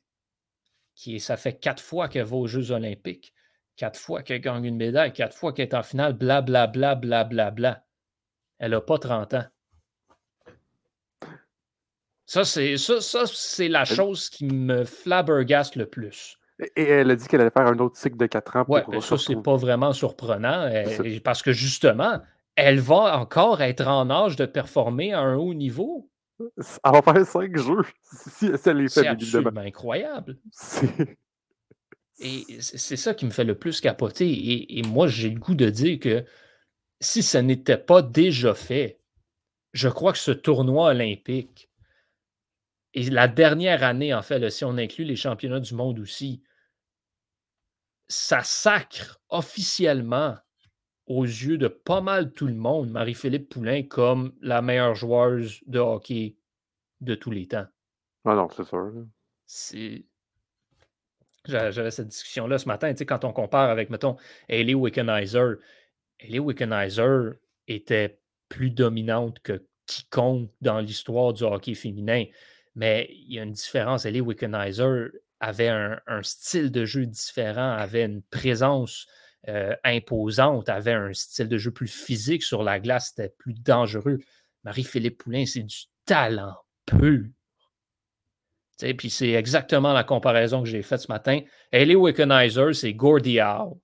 qui 0.95 1.19
ça 1.19 1.37
fait 1.37 1.57
quatre 1.57 1.81
fois 1.81 2.09
qu'elle 2.09 2.25
va 2.25 2.35
aux 2.35 2.47
Jeux 2.47 2.71
olympiques, 2.71 3.33
quatre 3.77 3.97
fois 3.97 4.23
qu'elle 4.23 4.41
gagne 4.41 4.65
une 4.65 4.75
médaille, 4.75 5.13
quatre 5.13 5.37
fois 5.37 5.53
qu'elle 5.53 5.69
est 5.69 5.75
en 5.75 5.83
finale, 5.83 6.13
blablabla, 6.13 6.95
blablabla. 6.95 7.23
Bla, 7.25 7.51
bla, 7.51 7.51
bla. 7.51 7.85
Elle 8.59 8.71
n'a 8.71 8.81
pas 8.81 8.99
30 8.99 9.33
ans. 9.35 9.45
Ça, 12.25 12.45
c'est 12.45 12.77
ça, 12.77 13.01
ça, 13.01 13.23
la 13.67 13.85
chose 13.85 14.29
qui 14.29 14.45
me 14.45 14.83
flabbergaste 14.83 15.77
le 15.77 15.89
plus. 15.89 16.37
Et 16.75 16.83
elle 16.83 17.11
a 17.11 17.15
dit 17.15 17.27
qu'elle 17.27 17.41
allait 17.41 17.51
faire 17.51 17.67
un 17.67 17.79
autre 17.79 17.97
cycle 17.97 18.17
de 18.17 18.25
4 18.25 18.55
ans. 18.57 18.65
Pour 18.65 18.75
ouais, 18.75 18.83
ben 18.89 19.01
ça, 19.01 19.17
c'est 19.17 19.41
pas 19.41 19.55
vraiment 19.55 19.93
surprenant 19.93 20.69
parce 21.23 21.41
que 21.41 21.53
justement, 21.53 22.19
elle 22.55 22.79
va 22.79 23.17
encore 23.17 23.61
être 23.61 23.87
en 23.87 24.09
âge 24.09 24.35
de 24.35 24.45
performer 24.45 25.13
à 25.13 25.19
un 25.19 25.35
haut 25.35 25.53
niveau. 25.53 26.09
Elle 26.39 26.91
va 26.91 27.01
faire 27.01 27.25
5 27.25 27.57
jeux 27.57 27.83
si, 28.01 28.51
elle 28.65 28.81
est 28.81 28.87
C'est 28.89 29.07
absolument 29.07 29.61
incroyable. 29.61 30.37
Et 32.21 32.43
c'est 32.59 32.97
ça 32.97 33.13
qui 33.13 33.25
me 33.25 33.31
fait 33.31 33.45
le 33.45 33.57
plus 33.57 33.79
capoter. 33.79 34.29
Et, 34.29 34.79
et 34.79 34.81
moi, 34.83 35.07
j'ai 35.07 35.29
le 35.29 35.39
goût 35.39 35.55
de 35.55 35.69
dire 35.69 35.99
que 35.99 36.25
si 36.99 37.23
ça 37.23 37.41
n'était 37.41 37.77
pas 37.77 38.01
déjà 38.01 38.53
fait, 38.53 38.99
je 39.71 39.87
crois 39.87 40.11
que 40.11 40.17
ce 40.17 40.31
tournoi 40.31 40.89
olympique, 40.89 41.69
et 42.93 43.09
la 43.09 43.27
dernière 43.27 43.83
année, 43.83 44.13
en 44.13 44.21
fait, 44.21 44.49
si 44.49 44.65
on 44.65 44.77
inclut 44.77 45.05
les 45.05 45.15
championnats 45.15 45.59
du 45.59 45.75
monde 45.75 45.99
aussi, 45.99 46.41
ça 48.09 48.43
sacre 48.43 49.21
officiellement 49.29 50.35
aux 51.05 51.23
yeux 51.23 51.57
de 51.57 51.67
pas 51.67 52.01
mal 52.01 52.33
tout 52.33 52.47
le 52.47 52.55
monde 52.55 52.89
Marie-Philippe 52.89 53.49
Poulain 53.49 53.83
comme 53.83 54.33
la 54.41 54.61
meilleure 54.61 54.95
joueuse 54.95 55.61
de 55.67 55.79
hockey 55.79 56.35
de 57.01 57.15
tous 57.15 57.31
les 57.31 57.47
temps. 57.47 57.65
Ah 58.25 58.35
non, 58.35 58.49
c'est 58.49 58.65
sûr. 58.65 58.91
C'est. 59.45 60.05
J'avais 61.45 61.91
cette 61.91 62.09
discussion-là 62.09 62.59
ce 62.59 62.67
matin, 62.67 62.91
tu 62.91 62.97
sais, 62.97 63.05
quand 63.05 63.23
on 63.23 63.31
compare 63.31 63.69
avec, 63.69 63.89
mettons, 63.89 64.17
Ellie 64.49 64.75
Wickenheiser. 64.75 65.55
Ellie 66.19 66.39
Wickenheiser 66.39 67.31
était 67.67 68.19
plus 68.49 68.69
dominante 68.69 69.39
que 69.39 69.65
quiconque 69.85 70.51
dans 70.61 70.79
l'histoire 70.79 71.33
du 71.33 71.43
hockey 71.43 71.73
féminin. 71.73 72.25
Mais 72.75 73.07
il 73.09 73.33
y 73.33 73.39
a 73.39 73.43
une 73.43 73.53
différence. 73.53 74.05
Ellie 74.05 74.21
Wickenheiser 74.21 75.07
avait 75.39 75.69
un, 75.69 75.99
style 76.21 76.71
de 76.71 76.85
jeu 76.85 77.05
différent, 77.05 77.71
avait 77.71 78.05
une 78.05 78.21
présence 78.23 79.07
euh, 79.47 79.75
imposante, 79.83 80.69
avait 80.69 80.93
un 80.93 81.13
style 81.13 81.47
de 81.47 81.57
jeu 81.57 81.71
plus 81.71 81.87
physique 81.87 82.43
sur 82.43 82.63
la 82.63 82.79
glace, 82.79 83.13
c'était 83.15 83.33
plus 83.37 83.53
dangereux. 83.53 84.19
Marie-Philippe 84.63 85.23
Poulain, 85.23 85.45
c'est 85.45 85.63
du 85.63 85.85
talent 86.05 86.55
pur. 86.85 87.25
Puis 88.97 89.09
c'est 89.09 89.31
exactement 89.31 89.93
la 89.93 90.03
comparaison 90.03 90.63
que 90.63 90.69
j'ai 90.69 90.81
faite 90.81 91.01
ce 91.01 91.11
matin. 91.11 91.41
Ellie 91.71 91.95
Wickenheiser, 91.95 92.73
c'est 92.73 92.93
Gordie 92.93 93.39
Howe. 93.39 93.79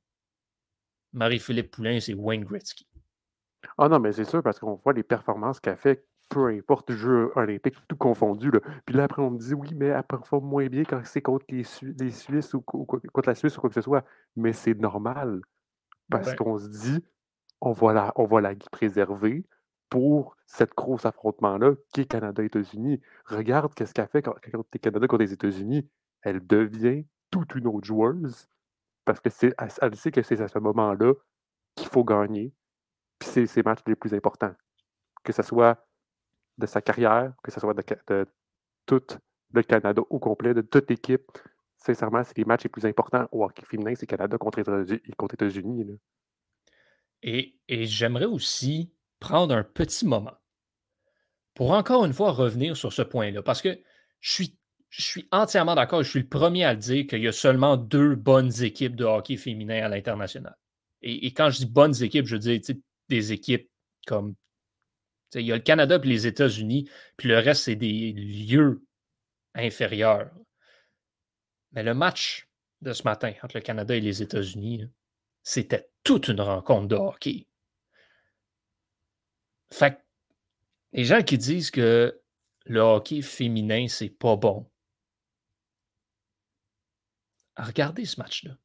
Marie-Philippe 1.14 1.72
Poulain, 1.72 2.00
c'est 2.00 2.14
Wayne 2.14 2.44
Gretzky. 2.44 2.88
Ah 3.78 3.90
non, 3.90 4.00
mais 4.00 4.12
c'est 4.12 4.26
sûr, 4.26 4.44
parce 4.44 4.60
qu'on 4.60 4.76
voit 4.76 4.94
les 4.94 5.04
performances 5.04 5.60
qu'elle 5.60 5.78
fait 5.78 6.06
peu 6.30 6.48
importe 6.48 6.90
le 6.90 6.96
jeu 6.96 7.32
olympique, 7.36 7.76
tout 7.88 7.96
confondu. 7.96 8.52
Là. 8.52 8.60
Puis 8.86 8.96
là, 8.96 9.04
après, 9.04 9.22
on 9.22 9.32
me 9.32 9.38
dit 9.38 9.54
oui, 9.54 9.70
mais 9.76 9.88
elle 9.88 10.04
performe 10.04 10.46
moins 10.46 10.68
bien 10.68 10.84
quand 10.84 11.02
c'est 11.06 11.22
contre 11.22 11.46
les, 11.50 11.64
Suisses 11.64 12.54
ou, 12.54 12.62
contre 12.62 13.28
la 13.28 13.36
Suisse 13.36 13.58
ou 13.58 13.62
quoi 13.62 13.70
que 13.70 13.76
ce 13.76 13.82
soit. 13.82 14.04
Mais 14.36 14.54
c'est 14.54 14.74
normal. 14.74 15.42
Parce 16.10 16.36
qu'on 16.36 16.58
se 16.58 16.68
dit, 16.68 17.04
on 17.62 17.72
va 17.72 17.94
la, 17.94 18.14
on 18.16 18.26
va 18.26 18.42
la 18.42 18.54
préserver 18.72 19.46
pour 19.90 20.36
cette 20.46 20.76
grosse 20.76 21.06
affrontement-là 21.06 21.74
qui 21.94 22.02
est 22.02 22.06
Canada-États-Unis. 22.06 23.02
Regarde 23.26 23.74
qu'est-ce 23.74 23.94
qu'elle 23.94 24.08
fait 24.08 24.22
quand, 24.22 24.36
quand 24.52 24.76
es 24.76 24.80
Canada 24.80 25.08
contre 25.08 25.24
les 25.24 25.34
États-Unis. 25.34 25.88
Elle 26.22 26.46
devient 26.46 27.06
toute 27.32 27.56
une 27.56 27.68
autre 27.68 27.86
joueuse 27.86 28.48
parce 29.06 29.20
que 29.20 29.30
c'est, 29.30 29.54
elle, 29.82 29.96
sait 29.96 30.12
que 30.12 30.24
c'est 30.24 30.42
à 30.42 30.48
ce 30.48 30.60
moment-là 30.60 31.14
qu'il 31.76 31.88
faut 31.88 32.04
gagner. 32.04 32.54
Puis 33.20 33.30
c'est 33.30 33.46
ses 33.46 33.64
matchs 33.64 33.84
les 33.88 33.96
plus 33.96 34.14
importants. 34.14 34.54
Que 35.24 35.32
ce 35.32 35.44
soit 35.44 35.85
de 36.58 36.66
sa 36.66 36.82
carrière, 36.82 37.34
que 37.44 37.52
ce 37.52 37.60
soit 37.60 37.74
de, 37.74 38.28
tout 38.86 39.02
le 39.54 39.64
Canada 39.64 40.02
au 40.10 40.20
complet, 40.20 40.54
de 40.54 40.62
toute 40.62 40.90
l'équipe. 40.90 41.32
Sincèrement, 41.78 42.24
c'est 42.24 42.38
les 42.38 42.46
matchs 42.46 42.64
les 42.64 42.70
plus 42.70 42.86
importants 42.86 43.28
au 43.32 43.44
hockey 43.44 43.66
féminin, 43.66 43.94
c'est 43.96 44.08
Canada 44.08 44.38
contre 44.38 44.60
États-Unis. 44.60 45.86
Et, 47.22 47.58
et 47.68 47.86
j'aimerais 47.86 48.26
aussi 48.26 48.94
prendre 49.20 49.56
un 49.56 49.64
petit 49.64 50.06
moment 50.06 50.38
pour 51.54 51.72
encore 51.72 52.06
une 52.06 52.14
fois 52.14 52.32
revenir 52.32 52.76
sur 52.76 52.94
ce 52.94 53.02
point-là, 53.02 53.42
parce 53.42 53.62
que 53.62 53.80
je 54.20 54.32
suis, 54.32 54.60
je 54.90 55.02
suis 55.02 55.28
entièrement 55.32 55.76
d'accord, 55.76 56.04
je 56.04 56.10
suis 56.10 56.20
le 56.20 56.28
premier 56.28 56.66
à 56.66 56.74
le 56.74 56.80
dire 56.80 57.08
qu'il 57.08 57.22
y 57.22 57.28
a 57.28 57.32
seulement 57.32 57.78
deux 57.78 58.16
bonnes 58.16 58.52
équipes 58.62 58.96
de 58.96 59.06
hockey 59.06 59.38
féminin 59.38 59.84
à 59.84 59.90
l'international. 59.90 60.56
Et, 61.02 61.28
et, 61.28 61.34
quand 61.34 61.50
je 61.50 61.60
dis 61.60 61.66
bonnes 61.66 62.02
équipes, 62.04 62.26
je 62.26 62.36
dire 62.36 62.60
des 63.10 63.32
équipes 63.32 63.70
comme 64.08 64.36
il 65.40 65.46
y 65.46 65.52
a 65.52 65.56
le 65.56 65.62
Canada 65.62 66.00
et 66.02 66.08
les 66.08 66.28
États-Unis, 66.28 66.90
puis 67.18 67.30
le 67.30 67.38
reste, 67.40 67.64
c'est 67.64 67.76
des 67.76 68.14
lieux 68.14 68.86
inférieurs. 69.54 70.32
Mais 71.72 71.84
le 71.84 71.94
match 71.94 72.48
de 72.82 72.94
ce 72.94 73.04
matin 73.04 73.34
entre 73.44 73.58
le 73.58 73.62
Canada 73.62 73.96
et 73.96 74.02
les 74.02 74.22
États-Unis, 74.22 74.86
c'était 75.44 75.90
toute 76.04 76.28
une 76.28 76.42
rencontre 76.42 76.88
de 76.88 76.96
hockey. 76.96 77.48
Fait 79.72 80.00
les 80.94 81.04
gens 81.04 81.22
qui 81.22 81.38
disent 81.38 81.72
que 81.72 82.22
le 82.66 82.80
hockey 82.80 83.22
féminin, 83.22 83.88
c'est 83.90 84.10
pas 84.10 84.36
bon, 84.38 84.70
regardez 87.58 88.06
ce 88.06 88.20
match-là. 88.20 88.58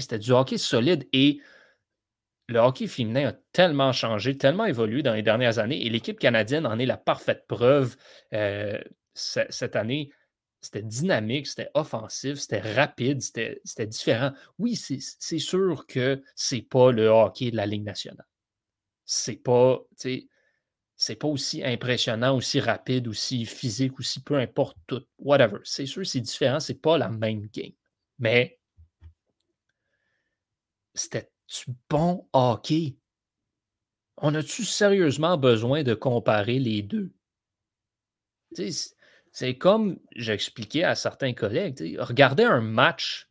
c'était 0.00 0.18
du 0.18 0.32
hockey 0.32 0.58
solide 0.58 1.08
et 1.12 1.40
le 2.50 2.58
hockey 2.58 2.88
féminin 2.88 3.28
a 3.28 3.32
tellement 3.52 3.92
changé, 3.92 4.36
tellement 4.36 4.64
évolué 4.64 5.02
dans 5.02 5.14
les 5.14 5.22
dernières 5.22 5.58
années 5.58 5.86
et 5.86 5.88
l'équipe 5.88 6.18
canadienne 6.18 6.66
en 6.66 6.78
est 6.78 6.86
la 6.86 6.96
parfaite 6.96 7.46
preuve. 7.46 7.96
Euh, 8.34 8.78
cette 9.14 9.76
année, 9.76 10.10
c'était 10.60 10.82
dynamique, 10.82 11.46
c'était 11.46 11.70
offensif, 11.74 12.38
c'était 12.38 12.60
rapide, 12.60 13.22
c'était 13.22 13.86
différent. 13.86 14.32
Oui, 14.58 14.76
c'est 14.76 15.38
sûr 15.38 15.86
que 15.86 16.22
c'est 16.34 16.62
pas 16.62 16.90
le 16.90 17.06
hockey 17.06 17.50
de 17.50 17.56
la 17.56 17.66
Ligue 17.66 17.84
nationale. 17.84 18.26
C'est 19.04 19.36
pas, 19.36 19.80
c'est 20.96 21.16
pas 21.16 21.28
aussi 21.28 21.64
impressionnant, 21.64 22.36
aussi 22.36 22.60
rapide, 22.60 23.08
aussi 23.08 23.46
physique, 23.46 23.98
aussi 23.98 24.22
peu 24.22 24.36
importe 24.36 24.76
tout, 24.86 25.04
whatever. 25.18 25.58
C'est 25.64 25.86
sûr, 25.86 26.04
c'est 26.04 26.20
différent, 26.20 26.60
c'est 26.60 26.80
pas 26.80 26.98
la 26.98 27.08
même 27.08 27.46
game. 27.52 27.72
Mais 28.18 28.58
c'était 30.94 31.30
du 31.50 31.72
bon 31.88 32.28
hockey? 32.32 32.96
On 34.18 34.34
a-tu 34.34 34.64
sérieusement 34.64 35.36
besoin 35.36 35.82
de 35.82 35.94
comparer 35.94 36.58
les 36.58 36.82
deux? 36.82 37.12
C'est 39.32 39.56
comme 39.56 39.98
j'expliquais 40.16 40.84
à 40.84 40.94
certains 40.94 41.32
collègues, 41.32 41.96
regardez 41.98 42.44
un 42.44 42.60
match 42.60 43.30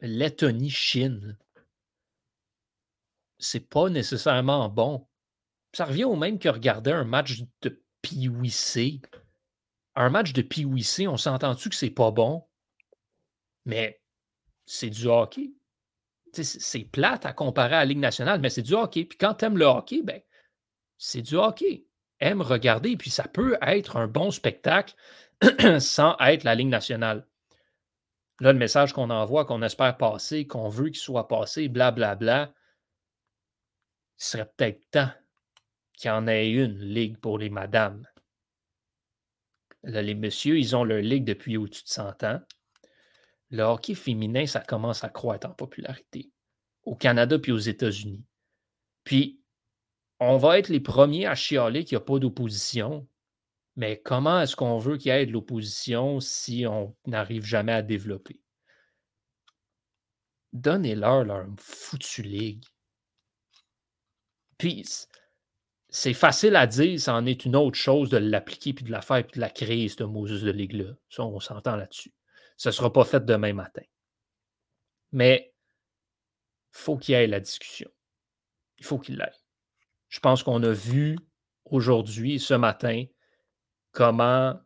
Lettonie-Chine. 0.00 1.38
C'est 3.38 3.68
pas 3.68 3.90
nécessairement 3.90 4.68
bon. 4.68 5.06
Ça 5.72 5.84
revient 5.84 6.04
au 6.04 6.16
même 6.16 6.38
que 6.38 6.48
regarder 6.48 6.92
un 6.92 7.04
match 7.04 7.42
de 7.60 7.82
PWC. 8.00 9.00
Un 9.94 10.10
match 10.10 10.32
de 10.32 10.42
PWC, 10.42 11.06
on 11.06 11.16
s'entend-tu 11.16 11.68
que 11.68 11.74
c'est 11.74 11.90
pas 11.90 12.10
bon? 12.10 12.46
Mais 13.66 14.00
c'est 14.64 14.90
du 14.90 15.06
hockey 15.06 15.52
c'est 16.44 16.84
plate 16.84 17.26
à 17.26 17.32
comparer 17.32 17.74
à 17.74 17.80
la 17.80 17.84
Ligue 17.84 17.98
nationale, 17.98 18.40
mais 18.40 18.50
c'est 18.50 18.62
du 18.62 18.74
hockey. 18.74 19.04
Puis 19.04 19.18
quand 19.18 19.34
tu 19.34 19.48
le 19.48 19.64
hockey, 19.64 20.02
ben, 20.02 20.20
c'est 20.98 21.22
du 21.22 21.36
hockey. 21.36 21.86
Aime 22.20 22.40
regarder, 22.40 22.96
puis 22.96 23.10
ça 23.10 23.24
peut 23.28 23.58
être 23.60 23.96
un 23.96 24.06
bon 24.06 24.30
spectacle 24.30 24.94
sans 25.80 26.16
être 26.20 26.44
la 26.44 26.54
Ligue 26.54 26.68
nationale. 26.68 27.26
Là, 28.40 28.52
le 28.52 28.58
message 28.58 28.92
qu'on 28.92 29.10
envoie, 29.10 29.44
qu'on 29.44 29.62
espère 29.62 29.96
passer, 29.96 30.46
qu'on 30.46 30.68
veut 30.68 30.88
qu'il 30.88 30.96
soit 30.96 31.28
passé, 31.28 31.68
blablabla, 31.68 32.16
bla, 32.16 32.44
bla, 32.46 32.54
il 34.18 34.24
serait 34.24 34.52
peut-être 34.56 34.90
temps 34.90 35.10
qu'il 35.94 36.08
y 36.08 36.12
en 36.12 36.26
ait 36.26 36.50
une 36.50 36.78
ligue 36.78 37.18
pour 37.18 37.38
les 37.38 37.50
madames. 37.50 38.06
Là, 39.82 40.02
les 40.02 40.14
messieurs, 40.14 40.58
ils 40.58 40.74
ont 40.76 40.84
leur 40.84 41.00
ligue 41.00 41.24
depuis 41.24 41.56
au-dessus 41.56 41.84
de 41.84 41.88
100 41.88 42.24
ans 42.24 42.40
le 43.50 43.62
hockey 43.62 43.94
féminin, 43.94 44.46
ça 44.46 44.60
commence 44.60 45.04
à 45.04 45.08
croître 45.08 45.48
en 45.48 45.52
popularité 45.52 46.30
au 46.84 46.94
Canada 46.94 47.38
puis 47.38 47.52
aux 47.52 47.58
États-Unis. 47.58 48.24
Puis, 49.04 49.40
on 50.18 50.38
va 50.38 50.58
être 50.58 50.68
les 50.68 50.80
premiers 50.80 51.26
à 51.26 51.34
chialer 51.34 51.84
qu'il 51.84 51.96
n'y 51.96 52.02
a 52.02 52.04
pas 52.04 52.18
d'opposition. 52.18 53.06
Mais 53.76 54.00
comment 54.00 54.40
est-ce 54.40 54.56
qu'on 54.56 54.78
veut 54.78 54.96
qu'il 54.96 55.12
y 55.12 55.14
ait 55.14 55.26
de 55.26 55.32
l'opposition 55.32 56.20
si 56.20 56.64
on 56.66 56.96
n'arrive 57.06 57.44
jamais 57.44 57.72
à 57.72 57.82
développer? 57.82 58.40
Donnez-leur 60.54 61.24
leur 61.24 61.46
foutue 61.58 62.22
ligue. 62.22 62.64
Puis, 64.56 64.86
c'est 65.90 66.14
facile 66.14 66.56
à 66.56 66.66
dire, 66.66 66.98
ça 66.98 67.14
en 67.14 67.26
est 67.26 67.44
une 67.44 67.56
autre 67.56 67.76
chose 67.76 68.08
de 68.08 68.16
l'appliquer, 68.16 68.72
puis 68.72 68.84
de 68.84 68.90
la 68.90 69.02
faire, 69.02 69.26
puis 69.26 69.36
de 69.36 69.40
la 69.40 69.50
créer, 69.50 69.88
cette 69.88 70.00
Moses 70.00 70.42
de 70.42 70.50
ligue-là. 70.50 70.94
Ça, 71.10 71.24
on 71.24 71.38
s'entend 71.40 71.76
là-dessus. 71.76 72.15
Ce 72.56 72.68
ne 72.68 72.72
sera 72.72 72.92
pas 72.92 73.04
fait 73.04 73.24
demain 73.24 73.52
matin. 73.52 73.82
Mais 75.12 75.54
faut 76.72 76.96
qu'il 76.96 77.12
y 77.12 77.16
ait 77.16 77.26
la 77.26 77.40
discussion. 77.40 77.90
Il 78.78 78.84
faut 78.84 78.98
qu'il 78.98 79.16
l'aille. 79.16 79.32
Je 80.08 80.20
pense 80.20 80.42
qu'on 80.42 80.62
a 80.62 80.72
vu 80.72 81.18
aujourd'hui, 81.64 82.38
ce 82.38 82.54
matin, 82.54 83.04
comment 83.92 84.60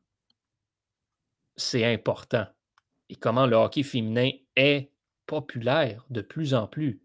c'est 1.56 1.84
important 1.84 2.46
et 3.08 3.16
comment 3.16 3.46
le 3.46 3.56
hockey 3.56 3.82
féminin 3.82 4.30
est 4.56 4.92
populaire 5.26 6.04
de 6.10 6.20
plus 6.22 6.54
en 6.54 6.66
plus 6.66 7.02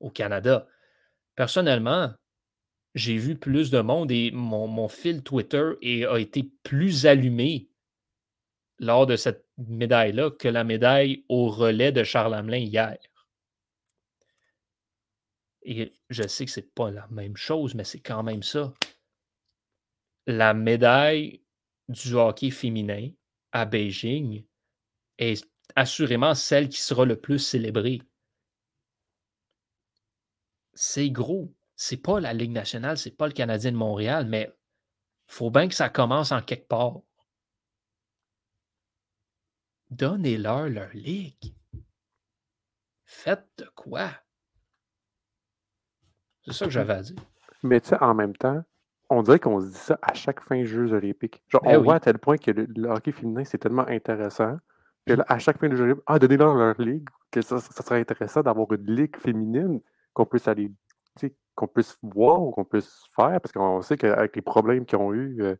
au 0.00 0.10
Canada. 0.10 0.66
Personnellement, 1.34 2.12
j'ai 2.94 3.18
vu 3.18 3.36
plus 3.36 3.70
de 3.70 3.80
monde 3.80 4.10
et 4.10 4.30
mon, 4.30 4.88
fil 4.88 5.22
Twitter 5.22 5.72
a 6.08 6.16
été 6.18 6.50
plus 6.62 7.06
allumé 7.06 7.68
lors 8.78 9.06
de 9.06 9.16
cette 9.16 9.46
médaille-là 9.58 10.30
que 10.30 10.48
la 10.48 10.64
médaille 10.64 11.24
au 11.28 11.48
relais 11.48 11.92
de 11.92 12.04
Charles 12.04 12.34
Hamelin 12.34 12.58
hier. 12.58 12.98
Et 15.62 15.92
je 16.10 16.26
sais 16.26 16.44
que 16.44 16.50
ce 16.50 16.60
n'est 16.60 16.66
pas 16.66 16.90
la 16.90 17.06
même 17.08 17.36
chose, 17.36 17.74
mais 17.74 17.84
c'est 17.84 18.00
quand 18.00 18.22
même 18.22 18.42
ça. 18.42 18.72
La 20.26 20.54
médaille 20.54 21.42
du 21.88 22.14
hockey 22.14 22.50
féminin 22.50 23.10
à 23.52 23.64
Beijing 23.64 24.44
est 25.18 25.48
assurément 25.74 26.34
celle 26.34 26.68
qui 26.68 26.80
sera 26.80 27.04
le 27.04 27.20
plus 27.20 27.38
célébrée. 27.38 28.02
C'est 30.74 31.10
gros. 31.10 31.52
C'est 31.74 31.96
pas 31.96 32.20
la 32.20 32.32
Ligue 32.32 32.52
nationale, 32.52 32.96
c'est 32.96 33.10
pas 33.10 33.26
le 33.26 33.32
Canadien 33.32 33.72
de 33.72 33.76
Montréal, 33.76 34.26
mais 34.26 34.50
faut 35.26 35.50
bien 35.50 35.68
que 35.68 35.74
ça 35.74 35.88
commence 35.88 36.32
en 36.32 36.42
quelque 36.42 36.68
part. 36.68 37.00
Donnez-leur 39.90 40.68
leur 40.68 40.90
ligue. 40.92 41.54
Faites 43.04 43.46
de 43.58 43.66
quoi? 43.74 44.08
C'est 46.44 46.52
ça 46.52 46.64
que 46.66 46.70
j'avais 46.70 46.94
à 46.94 47.02
dire. 47.02 47.16
Mais 47.62 47.80
tu 47.80 47.88
sais, 47.88 48.02
en 48.02 48.14
même 48.14 48.36
temps, 48.36 48.62
on 49.10 49.22
dirait 49.22 49.38
qu'on 49.38 49.60
se 49.60 49.66
dit 49.66 49.74
ça 49.78 49.98
à 50.02 50.14
chaque 50.14 50.40
fin 50.40 50.60
de 50.60 50.64
Jeux 50.64 50.92
olympiques. 50.92 51.42
Genre, 51.48 51.62
ben 51.62 51.78
on 51.78 51.82
voit 51.82 51.96
à 51.96 52.00
tel 52.00 52.18
point 52.18 52.36
que 52.36 52.50
le, 52.50 52.88
hockey 52.88 53.12
féminin, 53.12 53.44
c'est 53.44 53.58
tellement 53.58 53.86
intéressant 53.86 54.58
que 55.06 55.14
là, 55.14 55.24
à 55.28 55.38
chaque 55.38 55.58
fin 55.58 55.68
de 55.68 55.76
Jeux 55.76 55.84
olympiques, 55.84 56.04
ah, 56.06 56.18
donnez-leur 56.18 56.54
leur 56.54 56.80
ligue, 56.80 57.08
que 57.30 57.42
ça, 57.42 57.60
serait 57.60 58.00
intéressant 58.00 58.42
d'avoir 58.42 58.70
une 58.72 58.86
ligue 58.86 59.16
féminine 59.16 59.80
qu'on 60.12 60.26
puisse 60.26 60.48
aller, 60.48 60.72
qu'on 61.54 61.68
puisse 61.68 61.96
voir 62.02 62.42
ou 62.42 62.50
qu'on 62.50 62.64
puisse 62.64 63.04
faire, 63.14 63.40
parce 63.40 63.52
qu'on 63.52 63.82
sait 63.82 63.96
qu'avec 63.96 64.34
les 64.34 64.42
problèmes 64.42 64.84
qu'ils 64.84 64.98
ont 64.98 65.12
eu 65.12 65.42
euh, 65.42 65.56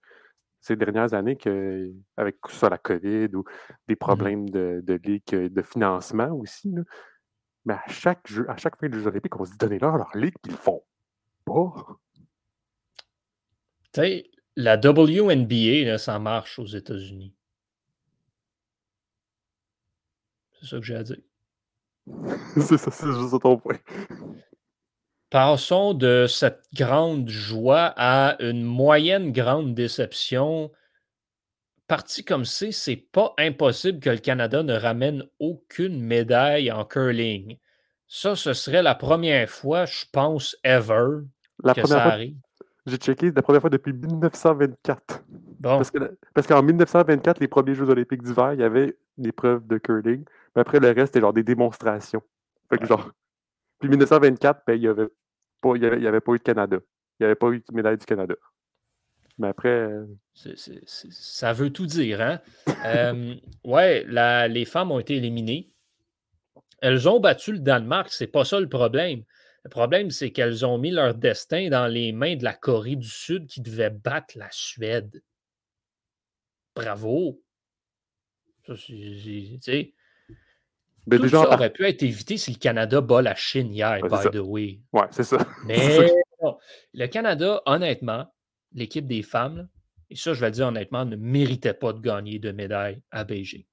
ces 0.67 0.75
dernières 0.75 1.15
années, 1.15 1.37
que, 1.37 1.93
avec 2.17 2.39
ça, 2.49 2.69
la 2.69 2.79
COVID 2.79 3.29
ou 3.37 3.45
des 3.87 3.95
mmh 3.95 3.97
problèmes 3.97 4.51
de, 4.51 4.81
de 4.83 4.95
ligue, 4.95 5.23
de 5.53 5.63
financement 5.63 6.33
aussi, 6.33 6.75
mais 7.65 7.75
à 7.75 7.83
chaque, 7.89 8.27
jeu, 8.27 8.45
à 8.51 8.57
chaque 8.57 8.77
fin 8.77 8.89
de 8.89 8.95
Jeux 8.95 9.07
olympiques, 9.07 9.39
on 9.39 9.45
se 9.45 9.53
dit 9.53 9.59
donnez-leur 9.59 9.97
leur 9.97 10.11
ligue, 10.17 10.35
qu'ils 10.43 10.57
font 10.57 10.83
pas. 11.45 11.99
Tu 13.93 14.01
sais, 14.01 14.31
la 14.57 14.77
WNBA, 14.77 15.99
ça 15.99 16.19
marche 16.19 16.59
aux 16.59 16.67
États-Unis. 16.67 17.33
C'est 20.61 20.67
ça 20.67 20.79
que 20.79 20.85
j'ai 20.85 20.97
à 20.97 21.03
dire. 21.05 21.21
c'est 22.57 22.79
ça, 22.79 22.91
c'est 22.91 23.13
juste 23.13 23.41
ton 23.41 23.57
point. 23.57 23.79
Passons 25.31 25.93
de 25.93 26.27
cette 26.29 26.63
grande 26.73 27.29
joie 27.29 27.93
à 27.97 28.41
une 28.41 28.63
moyenne 28.63 29.33
grande 29.33 29.75
déception. 29.75 30.71
Parti 31.89 32.25
comme 32.25 32.45
c'est, 32.45 32.73
c'est 32.73 32.97
pas 32.97 33.35
impossible 33.39 33.99
que 34.01 34.11
le 34.11 34.19
Canada 34.19 34.63
ne 34.63 34.75
ramène 34.75 35.25
aucune 35.41 36.01
médaille 36.01 36.71
en 36.71 36.85
curling. 36.85 37.59
Ça, 38.07 38.37
ce 38.37 38.53
serait 38.53 38.85
la 38.85 38.95
première 38.95 39.51
fois, 39.51 39.85
je 39.85 40.05
pense, 40.13 40.57
ever, 40.63 41.25
la 41.63 41.75
que 41.75 41.87
ça 41.87 42.05
arrive. 42.05 42.37
J'ai 42.87 42.97
checké 42.97 43.33
la 43.33 43.43
première 43.43 43.61
fois 43.61 43.71
depuis 43.71 43.93
1924. 43.93 45.25
Parce 46.35 46.47
qu'en 46.47 46.63
1924, 46.63 47.41
les 47.41 47.49
premiers 47.49 47.75
Jeux 47.75 47.91
olympiques 47.91 48.23
d'hiver, 48.23 48.53
il 48.53 48.61
y 48.61 48.63
avait 48.63 48.97
une 49.19 49.27
épreuve 49.27 49.67
de 49.67 49.79
curling. 49.79 50.25
Mais 50.55 50.61
après, 50.63 50.79
le 50.79 50.87
reste, 50.89 51.07
c'était 51.07 51.21
genre 51.21 51.33
des 51.33 51.43
démonstrations. 51.43 52.23
Fait 52.71 52.79
que 52.79 52.87
genre... 52.87 53.11
Puis 53.79 53.89
1924, 53.89 54.63
ben, 54.67 54.75
il 54.75 54.81
n'y 54.81 54.87
avait, 54.89 55.09
pas, 55.61 55.77
y 55.77 56.07
avait, 56.07 56.21
pas 56.21 56.33
eu 56.33 56.39
de 56.39 56.43
Canada. 56.43 56.79
Il 57.19 57.23
n'y 57.23 57.27
avait 57.27 57.35
pas 57.35 57.49
eu 57.51 57.59
de 57.59 57.75
médaille 57.75 57.99
du 57.99 58.07
Canada. 58.07 58.35
Mais 59.39 59.49
après... 59.49 59.69
Euh, 59.69 60.07
ça 60.35 61.53
veut 61.53 61.71
tout 61.71 61.87
dire, 61.87 62.21
hein? 62.21 62.41
euh, 62.87 63.35
ouais, 63.65 64.05
les 64.49 64.65
femmes 64.65 64.93
ont 64.93 64.99
été 64.99 65.17
éliminées. 65.17 65.71
Elles 66.81 67.09
ont 67.09 67.21
battu 67.21 67.53
le 67.53 67.59
Danemark, 67.59 68.11
c'est 68.11 68.27
pas 68.27 68.45
ça 68.45 68.61
le 68.61 68.69
problème. 68.69 69.25
Le 69.65 69.71
problème, 69.71 70.11
c'est 70.11 70.31
qu'elles 70.31 70.65
ont 70.65 70.79
mis 70.79 70.91
leur 70.91 71.15
destin 71.15 71.69
dans 71.69 71.87
les 71.87 72.13
mains 72.13 72.37
de 72.37 72.45
la 72.45 72.55
Corée 72.55 72.97
du 72.97 73.09
Sud 73.09 73.47
qui 73.47 73.61
devait 73.61 73.91
battre 73.91 74.39
la 74.39 74.49
Suède. 74.53 75.23
Bravo. 76.77 77.43
Ça, 78.67 78.75
c'est, 78.77 79.95
ben, 81.07 81.21
Tout 81.21 81.29
ça 81.29 81.53
aurait 81.53 81.73
pu 81.73 81.87
être 81.87 82.03
évité 82.03 82.37
si 82.37 82.53
le 82.53 82.59
Canada 82.59 83.01
bat 83.01 83.23
la 83.23 83.35
Chine 83.35 83.73
hier, 83.73 84.01
by 84.03 84.31
the 84.31 84.41
way. 84.41 84.81
Ouais, 84.93 85.07
c'est 85.11 85.25
ça. 85.25 85.39
Mais 85.67 86.11
le 86.95 87.07
Canada, 87.07 87.63
honnêtement, 87.67 88.33
l'équipe 88.73 89.07
des 89.07 89.23
femmes, 89.23 89.69
et 90.11 90.17
ça, 90.17 90.35
je 90.35 90.41
vais 90.41 90.47
le 90.47 90.53
dire 90.53 90.67
honnêtement, 90.67 91.05
ne 91.05 91.17
méritait 91.17 91.75
pas 91.75 91.93
de 91.93 92.01
gagner 92.01 92.39
de 92.39 92.53
médaille 92.53 93.01
à 93.11 93.25
Beijing. 93.25 93.65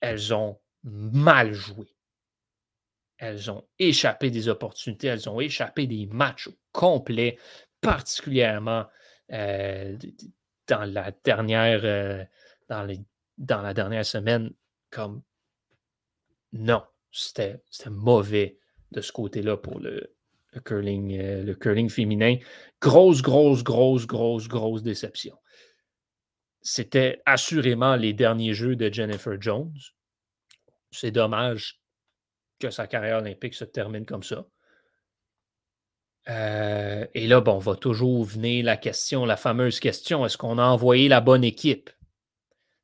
Elles 0.00 0.34
ont 0.34 0.58
mal 0.84 1.52
joué 1.52 1.86
elles 3.22 3.52
ont 3.52 3.64
échappé 3.78 4.32
des 4.32 4.48
opportunités, 4.48 5.06
elles 5.06 5.28
ont 5.28 5.40
échappé 5.40 5.86
des 5.86 6.06
matchs 6.06 6.48
complets, 6.72 7.38
particulièrement 7.80 8.84
euh, 9.32 9.96
dans 10.66 10.92
la 10.92 11.12
dernière 11.22 11.82
euh, 11.84 12.24
dans, 12.68 12.82
les, 12.82 12.98
dans 13.38 13.62
la 13.62 13.74
dernière 13.74 14.04
semaine. 14.04 14.50
Comme 14.90 15.22
non, 16.52 16.82
c'était 17.10 17.62
mauvais 17.90 18.58
de 18.90 19.00
ce 19.00 19.12
côté-là 19.12 19.56
pour 19.56 19.80
le, 19.80 20.14
curling, 20.64 21.18
euh, 21.18 21.42
le 21.42 21.54
curling 21.54 21.88
féminin. 21.88 22.36
Grosse, 22.80 23.22
grosse, 23.22 23.64
grosse, 23.64 24.06
grosse, 24.06 24.48
grosse 24.48 24.82
déception. 24.82 25.36
C'était 26.60 27.22
assurément 27.26 27.96
les 27.96 28.12
derniers 28.12 28.54
jeux 28.54 28.76
de 28.76 28.92
Jennifer 28.92 29.40
Jones. 29.40 29.74
C'est 30.90 31.10
dommage 31.10 31.80
que 32.60 32.70
sa 32.70 32.86
carrière 32.86 33.18
olympique 33.18 33.54
se 33.54 33.64
termine 33.64 34.06
comme 34.06 34.22
ça. 34.22 34.46
Euh, 36.28 37.04
et 37.14 37.26
là, 37.26 37.40
bon, 37.40 37.58
va 37.58 37.74
toujours 37.74 38.24
venir 38.24 38.64
la 38.64 38.76
question, 38.76 39.24
la 39.24 39.36
fameuse 39.36 39.80
question, 39.80 40.24
est-ce 40.24 40.38
qu'on 40.38 40.58
a 40.58 40.64
envoyé 40.64 41.08
la 41.08 41.20
bonne 41.20 41.42
équipe? 41.42 41.90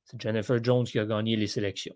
C'est 0.05 0.21
Jennifer 0.21 0.63
Jones 0.63 0.85
qui 0.85 0.99
a 0.99 1.05
gagné 1.05 1.37
les 1.37 1.47
sélections. 1.47 1.95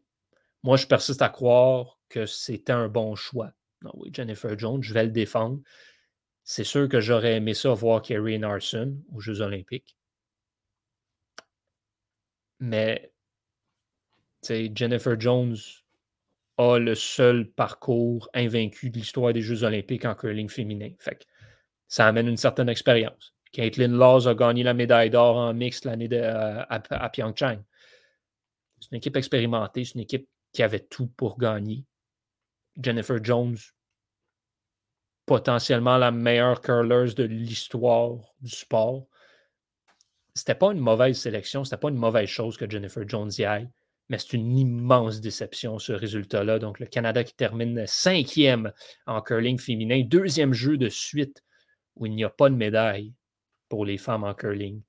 Moi, 0.62 0.77
je 0.77 0.87
persiste 0.87 1.22
à 1.22 1.29
croire 1.29 1.98
que 2.09 2.27
c'était 2.27 2.72
un 2.72 2.88
bon 2.88 3.14
choix. 3.14 3.53
Non, 3.83 3.92
oui, 3.96 4.11
Jennifer 4.12 4.57
Jones, 4.59 4.83
je 4.83 4.94
vais 4.94 5.05
le 5.05 5.11
défendre. 5.11 5.61
C'est 6.44 6.64
sûr 6.64 6.88
que 6.88 7.01
j'aurais 7.01 7.37
aimé 7.37 7.55
ça 7.55 7.72
voir 7.72 8.03
Kerry 8.03 8.38
Narson 8.38 8.96
aux 9.12 9.20
Jeux 9.20 9.40
olympiques. 9.40 9.96
Mais, 12.61 13.12
Jennifer 14.42 15.18
Jones, 15.18 15.57
a 16.59 16.79
le 16.79 16.94
seul 16.94 17.51
parcours 17.51 18.29
invaincu 18.35 18.90
de 18.90 18.98
l'histoire 18.98 19.33
des 19.33 19.40
Jeux 19.40 19.64
olympiques 19.64 20.05
en 20.05 20.14
curling 20.14 20.48
féminin. 20.48 20.90
Fait 20.98 21.27
ça 21.88 22.07
amène 22.07 22.29
une 22.29 22.37
certaine 22.37 22.68
expérience. 22.68 23.35
Caitlin 23.53 23.88
Laws 23.88 24.27
a 24.27 24.35
gagné 24.35 24.62
la 24.62 24.72
médaille 24.72 25.11
d'or 25.11 25.37
en 25.37 25.53
mixte 25.53 25.85
l'année 25.85 26.09
à, 26.16 26.62
à, 26.70 27.11
Pyeongchang. 27.11 27.62
C'est 28.81 28.90
une 28.92 28.98
équipe 28.98 29.16
expérimentée, 29.16 29.85
c'est 29.85 29.94
une 29.94 30.01
équipe 30.01 30.27
qui 30.53 30.62
avait 30.62 30.81
tout 30.81 31.09
pour 31.09 31.38
gagner. 31.38 31.85
Jennifer 32.81 33.23
Jones, 33.23 33.57
potentiellement 35.27 35.99
la 35.99 36.11
meilleure 36.11 36.61
curler 36.61 37.12
de 37.15 37.25
l'histoire 37.25 38.19
du 38.41 38.51
sport. 38.51 39.07
C'était 40.35 40.55
pas 40.55 40.73
une 40.73 40.81
mauvaise 40.81 41.19
sélection, 41.19 41.65
c'était 41.65 41.77
pas 41.77 41.91
une 41.91 41.97
mauvaise 41.97 42.29
chose 42.29 42.57
que 42.57 42.69
Jennifer 42.69 43.07
Jones 43.07 43.31
y 43.38 43.45
aille 43.45 43.71
mais 44.12 44.19
c'est 44.19 44.35
une 44.35 44.59
immense 44.59 45.23
déception, 45.23 45.79
ce 45.79 45.93
résultat-là. 45.93 46.59
Donc, 46.59 46.81
le 46.81 46.87
Canada 46.87 47.25
qui 47.25 47.35
termine 47.35 47.87
cinquième 47.87 48.71
en 49.07 49.23
curling 49.23 49.59
féminin, 49.59 50.03
deuxième 50.05 50.53
jeu 50.53 50.77
de 50.77 50.91
suite 50.91 51.43
où 51.97 52.05
il 52.05 52.15
n'y 52.15 52.23
a 52.23 52.29
pas 52.29 52.51
de 52.51 52.55
médaille 52.55 53.15
pour 53.71 53.87
les 53.87 53.97
femmes 53.97 54.25
en 54.25 54.35
curling. 54.35 54.83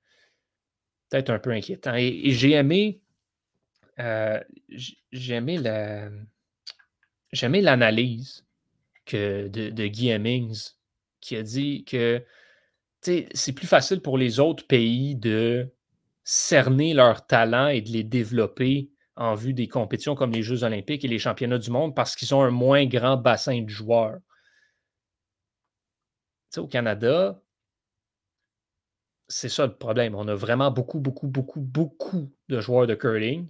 peut-être 1.09 1.29
un 1.29 1.39
peu 1.39 1.51
inquiétant. 1.51 1.95
Et, 1.95 2.31
j'ai 2.31 2.51
aimé, 2.51 3.01
euh, 3.99 4.39
j'ai 5.11 5.35
aimé 5.35 5.57
la, 5.57 6.09
l'analyse 7.31 8.45
que 9.05 9.47
de, 9.47 9.69
de 9.69 9.87
Guy 9.87 10.09
Hemmings 10.09 10.71
qui 11.19 11.35
a 11.35 11.43
dit 11.43 11.83
que 11.85 12.23
c'est 13.01 13.53
plus 13.53 13.67
facile 13.67 14.01
pour 14.01 14.17
les 14.17 14.39
autres 14.39 14.65
pays 14.65 15.15
de 15.15 15.69
cerner 16.23 16.93
leurs 16.93 17.27
talents 17.27 17.67
et 17.67 17.81
de 17.81 17.89
les 17.89 18.03
développer 18.03 18.89
en 19.15 19.35
vue 19.35 19.53
des 19.53 19.67
compétitions 19.67 20.15
comme 20.15 20.31
les 20.31 20.41
Jeux 20.41 20.63
olympiques 20.63 21.05
et 21.05 21.07
les 21.07 21.19
championnats 21.19 21.57
du 21.57 21.69
monde 21.69 21.95
parce 21.95 22.15
qu'ils 22.15 22.33
ont 22.33 22.41
un 22.41 22.49
moins 22.49 22.85
grand 22.85 23.17
bassin 23.17 23.61
de 23.61 23.69
joueurs. 23.69 24.19
au 26.57 26.67
Canada, 26.67 27.41
c'est 29.27 29.49
ça 29.49 29.65
le 29.65 29.75
problème. 29.75 30.15
On 30.15 30.27
a 30.27 30.35
vraiment 30.35 30.71
beaucoup, 30.71 30.99
beaucoup, 30.99 31.27
beaucoup, 31.27 31.61
beaucoup 31.61 32.31
de 32.49 32.59
joueurs 32.59 32.87
de 32.87 32.95
curling. 32.95 33.49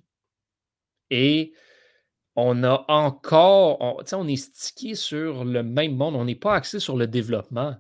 Et 1.16 1.54
on 2.36 2.64
a 2.64 2.86
encore, 2.88 3.80
on, 3.80 4.04
on 4.14 4.28
est 4.28 4.36
stické 4.36 4.96
sur 4.96 5.46
le 5.46 5.62
même 5.62 5.96
monde. 5.96 6.16
On 6.16 6.26
n'est 6.26 6.34
pas 6.34 6.56
axé 6.56 6.80
sur 6.80 6.98
le 6.98 7.06
développement 7.06 7.78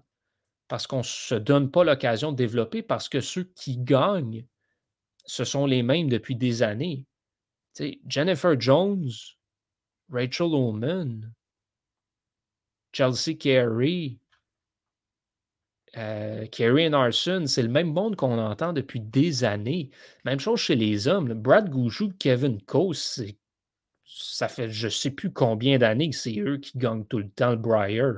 parce 0.67 0.85
qu'on 0.85 0.99
ne 0.99 1.03
se 1.03 1.33
donne 1.33 1.71
pas 1.71 1.83
l'occasion 1.83 2.31
de 2.31 2.37
développer 2.37 2.83
parce 2.83 3.09
que 3.09 3.21
ceux 3.21 3.45
qui 3.55 3.79
gagnent, 3.79 4.45
ce 5.25 5.43
sont 5.45 5.65
les 5.65 5.81
mêmes 5.81 6.09
depuis 6.09 6.35
des 6.35 6.61
années. 6.61 7.07
Jennifer 8.07 8.59
Jones, 8.61 9.09
Rachel 10.09 10.53
Oman, 10.53 11.33
Chelsea 12.91 13.33
Carey, 13.39 14.19
euh, 15.97 16.45
Carey 16.47 16.91
Arson, 16.91 17.43
c'est 17.47 17.61
le 17.61 17.69
même 17.69 17.91
monde 17.91 18.15
qu'on 18.15 18.39
entend 18.39 18.73
depuis 18.73 18.99
des 18.99 19.43
années. 19.43 19.91
Même 20.25 20.39
chose 20.39 20.59
chez 20.59 20.75
les 20.75 21.07
hommes. 21.07 21.33
Brad 21.33 21.69
Gouchou, 21.69 22.11
Kevin 22.17 22.61
Coase, 22.61 23.23
ça 24.05 24.47
fait 24.47 24.69
je 24.69 24.87
ne 24.87 24.91
sais 24.91 25.11
plus 25.11 25.31
combien 25.31 25.77
d'années 25.77 26.09
que 26.09 26.15
c'est 26.15 26.37
eux 26.39 26.57
qui 26.57 26.77
gagnent 26.77 27.05
tout 27.05 27.19
le 27.19 27.29
temps 27.29 27.51
le 27.51 27.57
Briar. 27.57 28.15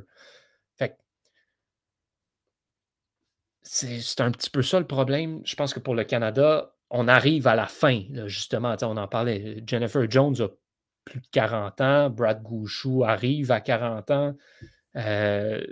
c'est 3.67 4.21
un 4.21 4.31
petit 4.31 4.49
peu 4.49 4.61
ça 4.61 4.79
le 4.79 4.85
problème. 4.87 5.41
Je 5.43 5.55
pense 5.55 5.73
que 5.73 5.79
pour 5.79 5.95
le 5.95 6.03
Canada, 6.03 6.75
on 6.91 7.07
arrive 7.07 7.47
à 7.47 7.55
la 7.55 7.65
fin, 7.65 8.03
justement. 8.27 8.75
On 8.83 8.97
en 8.97 9.07
parlait. 9.07 9.63
Jennifer 9.65 10.09
Jones 10.09 10.35
a 10.39 10.49
plus 11.03 11.19
de 11.19 11.27
40 11.31 11.81
ans. 11.81 12.09
Brad 12.09 12.43
Gouchou 12.43 13.03
arrive 13.03 13.51
à 13.51 13.61
40 13.61 14.11
ans. 14.11 14.35
Euh, 14.97 15.65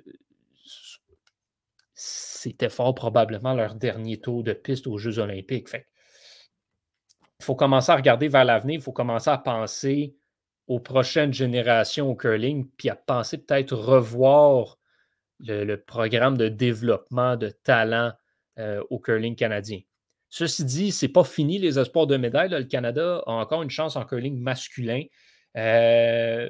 c'était 2.43 2.69
fort 2.69 2.93
probablement 2.93 3.53
leur 3.53 3.75
dernier 3.75 4.19
tour 4.19 4.43
de 4.43 4.51
piste 4.51 4.85
aux 4.87 4.97
Jeux 4.97 5.19
olympiques. 5.19 5.69
il 5.73 7.45
faut 7.45 7.55
commencer 7.55 7.91
à 7.91 7.95
regarder 7.95 8.27
vers 8.27 8.43
l'avenir. 8.43 8.79
Il 8.79 8.81
faut 8.81 8.91
commencer 8.91 9.29
à 9.29 9.37
penser 9.37 10.15
aux 10.67 10.81
prochaines 10.81 11.33
générations 11.33 12.09
au 12.09 12.15
curling, 12.15 12.67
puis 12.77 12.89
à 12.89 12.95
penser 12.95 13.37
peut-être 13.37 13.75
revoir 13.75 14.77
le, 15.39 15.75
programme 15.75 16.37
de 16.37 16.49
développement 16.49 17.37
de 17.37 17.49
talent 17.49 18.11
euh, 18.59 18.83
au 18.89 18.99
curling 18.99 19.35
canadien. 19.35 19.79
Ceci 20.29 20.65
dit, 20.65 20.91
ce 20.91 21.05
n'est 21.05 21.11
pas 21.11 21.23
fini 21.23 21.59
les 21.59 21.79
espoirs 21.79 22.07
de 22.07 22.17
médaille. 22.17 22.49
Le 22.49 22.63
Canada 22.63 23.23
a 23.25 23.31
encore 23.31 23.63
une 23.63 23.69
chance 23.69 23.95
en 23.95 24.03
curling 24.03 24.37
masculin. 24.37 25.03
Euh, 25.55 26.49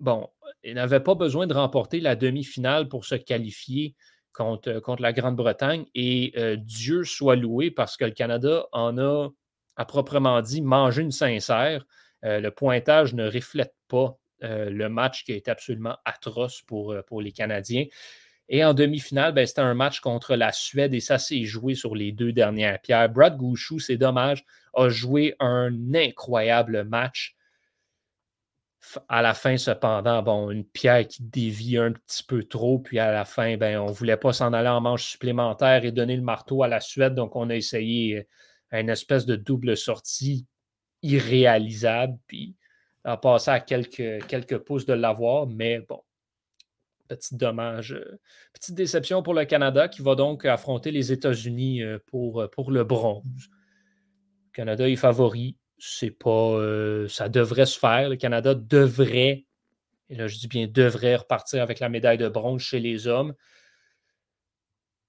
bon, 0.00 0.28
il 0.64 0.74
n'avait 0.74 1.00
pas 1.00 1.14
besoin 1.14 1.46
de 1.46 1.54
remporter 1.54 2.00
la 2.00 2.16
demi-finale 2.16 2.88
pour 2.88 3.04
se 3.04 3.14
qualifier 3.14 3.94
contre, 4.34 4.80
contre 4.80 5.02
la 5.02 5.12
Grande-Bretagne. 5.14 5.86
Et 5.94 6.32
euh, 6.36 6.56
Dieu 6.56 7.04
soit 7.04 7.36
loué 7.36 7.70
parce 7.70 7.96
que 7.96 8.04
le 8.04 8.10
Canada 8.10 8.66
en 8.72 8.98
a, 8.98 9.28
à 9.76 9.84
proprement 9.86 10.42
dit, 10.42 10.60
mangé 10.60 11.02
une 11.02 11.12
sincère. 11.12 11.86
le 12.22 12.48
pointage 12.50 13.14
ne 13.14 13.26
reflète 13.26 13.74
pas 13.88 14.18
euh, 14.44 14.68
le 14.68 14.88
match 14.88 15.24
qui 15.24 15.32
a 15.32 15.36
été 15.36 15.50
absolument 15.50 15.96
atroce 16.04 16.62
pour, 16.62 16.92
euh, 16.92 17.02
pour 17.02 17.22
les 17.22 17.32
Canadiens. 17.32 17.86
Et 18.48 18.62
en 18.62 18.74
demi-finale, 18.74 19.32
ben, 19.32 19.46
c'était 19.46 19.62
un 19.62 19.74
match 19.74 20.00
contre 20.00 20.36
la 20.36 20.52
Suède 20.52 20.92
et 20.92 21.00
ça 21.00 21.18
s'est 21.18 21.44
joué 21.44 21.74
sur 21.74 21.94
les 21.94 22.12
deux 22.12 22.32
dernières 22.32 22.80
pierres. 22.80 23.08
Brad 23.08 23.36
Gouchou, 23.36 23.78
c'est 23.78 23.96
dommage, 23.96 24.44
a 24.74 24.88
joué 24.90 25.34
un 25.40 25.94
incroyable 25.94 26.84
match. 26.84 27.36
À 29.08 29.22
la 29.22 29.34
fin, 29.34 29.56
cependant, 29.56 30.22
bon, 30.22 30.50
une 30.50 30.64
pierre 30.64 31.06
qui 31.06 31.22
dévie 31.22 31.78
un 31.78 31.92
petit 31.92 32.22
peu 32.22 32.42
trop, 32.44 32.78
puis 32.78 32.98
à 32.98 33.12
la 33.12 33.24
fin, 33.24 33.56
ben, 33.56 33.78
on 33.78 33.88
ne 33.88 33.92
voulait 33.92 34.16
pas 34.16 34.32
s'en 34.32 34.52
aller 34.52 34.68
en 34.68 34.80
manche 34.80 35.04
supplémentaire 35.04 35.84
et 35.84 35.92
donner 35.92 36.16
le 36.16 36.22
marteau 36.22 36.62
à 36.62 36.68
la 36.68 36.80
Suède, 36.80 37.14
donc 37.14 37.34
on 37.36 37.50
a 37.50 37.54
essayé 37.54 38.26
euh, 38.72 38.80
une 38.80 38.90
espèce 38.90 39.26
de 39.26 39.36
double 39.36 39.76
sortie 39.76 40.46
irréalisable. 41.02 42.18
Puis 42.26 42.56
a 43.04 43.16
passé 43.16 43.50
à 43.50 43.60
quelques, 43.60 44.26
quelques 44.26 44.58
pouces 44.58 44.86
de 44.86 44.94
l'avoir, 44.94 45.46
mais 45.46 45.80
bon, 45.80 46.02
petit 47.08 47.36
dommage, 47.36 47.92
euh, 47.92 48.18
petite 48.52 48.74
déception 48.74 49.22
pour 49.22 49.34
le 49.34 49.44
Canada 49.44 49.88
qui 49.88 50.02
va 50.02 50.14
donc 50.14 50.44
affronter 50.44 50.90
les 50.90 51.12
États-Unis 51.12 51.82
euh, 51.82 51.98
pour, 52.06 52.48
pour 52.50 52.70
le 52.70 52.84
bronze. 52.84 53.48
Le 54.46 54.52
Canada 54.52 54.88
est 54.88 54.96
favori, 54.96 55.56
c'est 55.86 56.10
pas, 56.10 56.58
ça 57.08 57.28
devrait 57.28 57.66
se 57.66 57.78
faire. 57.78 58.08
Le 58.08 58.16
Canada 58.16 58.54
devrait, 58.54 59.44
et 60.08 60.14
là 60.14 60.28
je 60.28 60.38
dis 60.38 60.48
bien 60.48 60.66
devrait 60.66 61.16
repartir 61.16 61.62
avec 61.62 61.78
la 61.78 61.90
médaille 61.90 62.16
de 62.16 62.28
bronze 62.28 62.62
chez 62.62 62.80
les 62.80 63.06
hommes. 63.06 63.34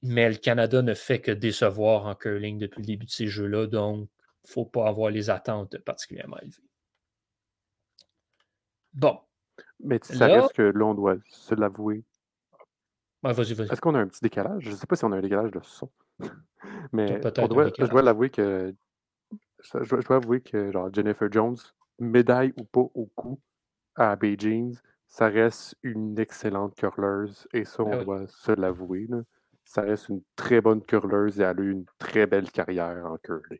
Mais 0.01 0.29
le 0.29 0.35
Canada 0.35 0.81
ne 0.81 0.93
fait 0.93 1.21
que 1.21 1.31
décevoir 1.31 2.05
en 2.05 2.13
curling 2.13 2.59
depuis 2.59 2.81
le 2.81 2.87
début 2.87 3.05
de 3.05 3.11
ces 3.11 3.27
jeux-là, 3.27 3.67
donc 3.67 3.99
il 3.99 4.47
ne 4.49 4.51
faut 4.51 4.65
pas 4.65 4.87
avoir 4.87 5.11
les 5.11 5.29
attentes 5.29 5.77
particulièrement 5.79 6.37
élevées. 6.39 6.69
Bon. 8.93 9.19
Mais 9.79 9.99
ça 10.03 10.27
reste 10.27 10.53
que 10.53 10.61
là, 10.61 10.85
on 10.85 10.93
doit 10.93 11.15
se 11.29 11.55
l'avouer. 11.55 12.03
vas-y, 13.23 13.53
vas-y. 13.53 13.71
Est-ce 13.71 13.81
qu'on 13.81 13.95
a 13.95 13.99
un 13.99 14.07
petit 14.07 14.21
décalage? 14.21 14.63
Je 14.63 14.71
ne 14.71 14.75
sais 14.75 14.87
pas 14.87 14.97
si 14.97 15.05
on 15.05 15.11
a 15.13 15.17
un 15.17 15.21
décalage 15.21 15.51
de 15.51 15.59
son. 15.63 15.89
Mais 16.91 17.21
je 17.21 17.85
dois 17.85 18.01
l'avouer 18.01 18.29
que. 18.29 18.75
Je 19.59 20.01
dois, 20.01 20.17
avouer 20.17 20.41
que 20.41 20.71
genre 20.71 20.93
Jennifer 20.93 21.31
Jones, 21.31 21.57
médaille 21.99 22.53
ou 22.57 22.63
pas 22.65 22.81
au 22.81 23.09
coup 23.15 23.39
à 23.95 24.15
Beijing, 24.15 24.77
ça 25.07 25.27
reste 25.27 25.75
une 25.81 26.19
excellente 26.19 26.75
curleuse. 26.75 27.47
Et 27.53 27.65
ça, 27.65 27.83
on 27.83 27.89
ben 27.89 28.03
doit 28.03 28.27
se 28.27 28.51
l'avouer. 28.51 29.07
Ça 29.63 29.81
reste 29.81 30.09
une 30.09 30.21
très 30.35 30.61
bonne 30.61 30.83
curleuse 30.83 31.39
et 31.39 31.43
elle 31.43 31.59
a 31.59 31.61
eu 31.61 31.71
une 31.71 31.85
très 31.97 32.27
belle 32.27 32.51
carrière 32.51 33.05
en 33.05 33.17
curling. 33.17 33.59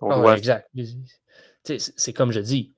Ah 0.00 0.34
exact. 0.36 0.70
C'est 1.64 2.12
comme 2.12 2.32
je 2.32 2.40
dis, 2.40 2.74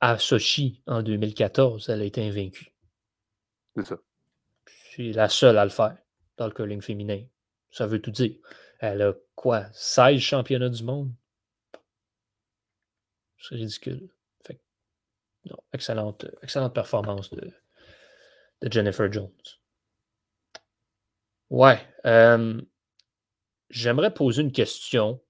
à 0.00 0.18
Sochi 0.18 0.82
en 0.86 1.02
2014, 1.02 1.88
elle 1.88 2.02
a 2.02 2.04
été 2.04 2.26
invaincue. 2.26 2.72
C'est 3.76 3.86
ça. 3.86 3.96
C'est 4.66 5.12
la 5.12 5.28
seule 5.28 5.58
à 5.58 5.64
le 5.64 5.70
faire 5.70 5.96
dans 6.36 6.46
le 6.46 6.52
curling 6.52 6.80
féminin. 6.80 7.22
Ça 7.70 7.86
veut 7.86 8.00
tout 8.00 8.10
dire. 8.10 8.36
Elle 8.80 9.02
a 9.02 9.14
quoi? 9.34 9.66
16 9.72 10.20
championnats 10.20 10.68
du 10.68 10.82
monde? 10.82 11.12
C'est 13.38 13.54
ridicule. 13.54 14.08
excellente, 15.72 16.26
excellente 16.42 16.74
performance 16.74 17.30
de, 17.30 17.52
de 18.62 18.72
Jennifer 18.72 19.12
Jones. 19.12 19.30
Ouais. 21.50 21.78
Euh, 22.06 22.60
j'aimerais 23.70 24.12
poser 24.12 24.42
une 24.42 24.52
question 24.52 25.20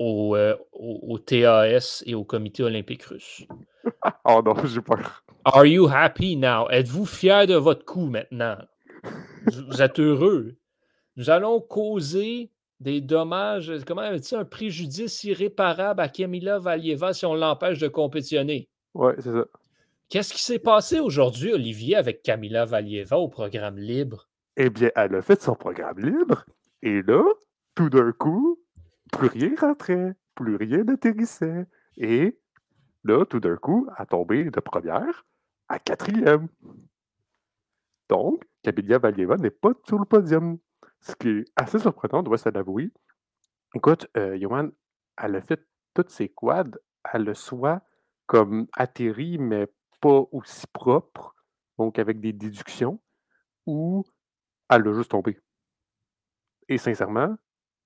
euh, 0.00 0.56
au, 0.72 1.18
TAS 1.18 2.02
et 2.06 2.14
au 2.14 2.24
Comité 2.24 2.62
olympique 2.62 3.02
russe. 3.04 3.44
oh 4.24 4.40
non, 4.44 4.54
j'ai 4.64 4.80
peur. 4.80 5.24
Are 5.44 5.66
you 5.66 5.88
happy 5.88 6.36
now? 6.36 6.68
Êtes-vous 6.70 7.06
fier 7.06 7.46
de 7.46 7.54
votre 7.54 7.84
coup 7.84 8.06
maintenant? 8.06 8.58
Vous 9.46 9.82
êtes 9.82 9.98
heureux? 9.98 10.56
Nous 11.20 11.28
allons 11.28 11.60
causer 11.60 12.50
des 12.80 13.02
dommages, 13.02 13.70
comment 13.86 14.10
dit 14.10 14.34
un 14.34 14.46
préjudice 14.46 15.22
irréparable 15.24 16.00
à 16.00 16.08
Kamila 16.08 16.58
Valieva 16.58 17.12
si 17.12 17.26
on 17.26 17.34
l'empêche 17.34 17.78
de 17.78 17.88
compétitionner. 17.88 18.70
Oui, 18.94 19.12
c'est 19.18 19.30
ça. 19.30 19.44
Qu'est-ce 20.08 20.32
qui 20.32 20.42
s'est 20.42 20.58
passé 20.58 20.98
aujourd'hui, 20.98 21.52
Olivier, 21.52 21.96
avec 21.96 22.22
Kamila 22.22 22.64
Valieva 22.64 23.18
au 23.18 23.28
programme 23.28 23.76
libre? 23.76 24.30
Eh 24.56 24.70
bien, 24.70 24.90
elle 24.96 25.14
a 25.14 25.20
fait 25.20 25.42
son 25.42 25.54
programme 25.54 25.98
libre 25.98 26.46
et 26.80 27.02
là, 27.02 27.22
tout 27.74 27.90
d'un 27.90 28.12
coup, 28.12 28.58
plus 29.12 29.28
rien 29.28 29.52
rentrait, 29.60 30.14
plus 30.34 30.56
rien 30.56 30.84
n'atterrissait. 30.84 31.66
Et 31.98 32.38
là, 33.04 33.26
tout 33.26 33.40
d'un 33.40 33.56
coup, 33.56 33.86
a 33.94 34.06
tombé 34.06 34.44
de 34.44 34.60
première 34.60 35.26
à 35.68 35.78
quatrième. 35.78 36.48
Donc, 38.08 38.42
Kabilia 38.62 38.96
Valieva 38.96 39.36
n'est 39.36 39.50
pas 39.50 39.72
sur 39.86 39.98
le 39.98 40.06
podium. 40.06 40.56
Ce 41.00 41.14
qui 41.14 41.28
est 41.28 41.44
assez 41.56 41.78
surprenant, 41.78 42.20
on 42.20 42.22
doit 42.22 42.38
se 42.38 42.48
l'avouer. 42.48 42.92
Écoute, 43.74 44.06
euh, 44.16 44.38
Johan, 44.38 44.70
elle 45.16 45.36
a 45.36 45.40
fait 45.42 45.64
toutes 45.94 46.10
ses 46.10 46.28
quads, 46.28 46.78
elle 47.12 47.24
le 47.24 47.34
soit 47.34 47.82
comme 48.26 48.66
atterri, 48.74 49.38
mais 49.38 49.66
pas 50.00 50.22
aussi 50.32 50.66
propre, 50.72 51.34
donc 51.78 51.98
avec 51.98 52.20
des 52.20 52.32
déductions, 52.32 53.00
ou 53.66 54.04
elle 54.70 54.86
a 54.86 54.92
juste 54.92 55.10
tombé. 55.10 55.38
Et 56.68 56.78
sincèrement, 56.78 57.36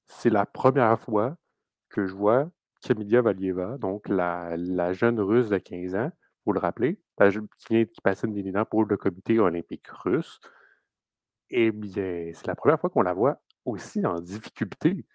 c'est 0.07 0.31
la 0.31 0.46
première 0.46 1.00
fois 1.00 1.37
que 1.88 2.07
je 2.07 2.14
vois 2.14 2.50
Camilla 2.83 3.22
Valieva, 3.22 3.79
donc 3.79 4.09
la, 4.09 4.57
jeune 4.92 5.20
russe 5.20 5.48
de 5.48 5.59
15 5.59 5.94
ans, 5.94 6.11
pour 6.44 6.55
le 6.55 6.61
jeune- 7.31 7.48
qui 7.59 7.74
vient 7.74 7.85
qui 7.87 8.00
passe 8.03 8.24
une 8.24 8.35
pour 8.66 8.85
le 8.85 8.96
comité 8.96 9.38
olympique 9.38 9.88
russe. 9.88 10.40
Eh 11.57 11.71
bien, 11.71 12.33
c'est 12.35 12.49
la 12.49 12.57
première 12.57 12.81
fois 12.81 12.90
qu'on 12.90 13.03
la 13.03 13.14
voit 13.14 13.40
aussi 13.64 14.05
en 14.05 14.19
difficulté. 14.21 15.07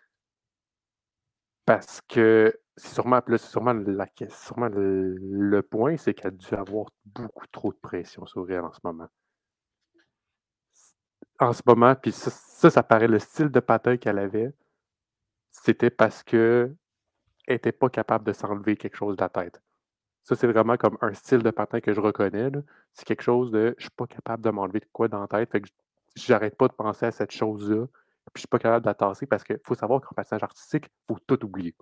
Parce 1.65 1.99
que 2.07 2.57
c'est 2.77 2.93
sûrement, 2.93 3.19
là, 3.27 3.37
sûrement, 3.37 3.73
la, 3.73 4.07
sûrement 4.29 4.69
le, 4.69 5.61
point, 5.61 5.97
c'est 5.97 6.13
qu'elle 6.13 6.27
a 6.27 6.31
dû 6.31 6.55
avoir 6.55 6.91
beaucoup 7.03 7.45
trop 7.51 7.73
de 7.73 7.77
pression 7.77 8.25
sur 8.25 8.49
elle 8.49 8.61
en 8.61 8.71
ce 8.71 8.79
moment. 8.85 9.09
En 11.39 11.51
ce 11.51 11.61
moment, 11.65 11.93
puis 11.95 12.13
ça, 12.13 12.29
ça, 12.31 12.69
ça 12.69 12.83
paraît 12.83 13.09
le 13.09 13.19
style 13.19 13.49
de 13.49 13.59
patin 13.59 13.97
qu'elle 13.97 14.17
avait, 14.19 14.53
c'était 15.51 15.89
parce 15.89 16.23
que 16.23 16.73
elle 17.47 17.55
n'était 17.55 17.73
pas 17.73 17.89
capable 17.89 18.25
de 18.25 18.33
s'enlever 18.33 18.77
quelque 18.77 18.95
chose 18.95 19.17
de 19.17 19.21
la 19.21 19.29
tête. 19.29 19.61
Ça, 20.23 20.35
c'est 20.37 20.47
vraiment 20.47 20.77
comme 20.77 20.97
un 21.01 21.13
style 21.13 21.43
de 21.43 21.51
patin 21.51 21.81
que 21.81 21.93
je 21.93 21.99
reconnais. 21.99 22.49
C'est 22.93 23.05
quelque 23.05 23.23
chose 23.23 23.51
de 23.51 23.75
je 23.77 23.83
suis 23.83 23.91
pas 23.91 24.07
capable 24.07 24.43
de 24.43 24.51
m'enlever 24.51 24.79
de 24.79 24.87
quoi 24.93 25.09
dans 25.09 25.21
la 25.21 25.27
tête. 25.27 25.53
J'arrête 26.25 26.55
pas 26.57 26.67
de 26.67 26.73
penser 26.73 27.05
à 27.05 27.11
cette 27.11 27.31
chose-là. 27.31 27.87
Puis 28.33 28.33
je 28.35 28.39
suis 28.41 28.47
pas 28.47 28.59
capable 28.59 28.83
de 28.85 28.89
la 28.89 28.93
tasser 28.93 29.25
parce 29.25 29.43
qu'il 29.43 29.59
faut 29.63 29.75
savoir 29.75 30.01
qu'en 30.01 30.13
patinage 30.15 30.43
artistique, 30.43 30.85
il 30.87 31.13
faut 31.13 31.19
tout 31.25 31.43
oublier. 31.45 31.75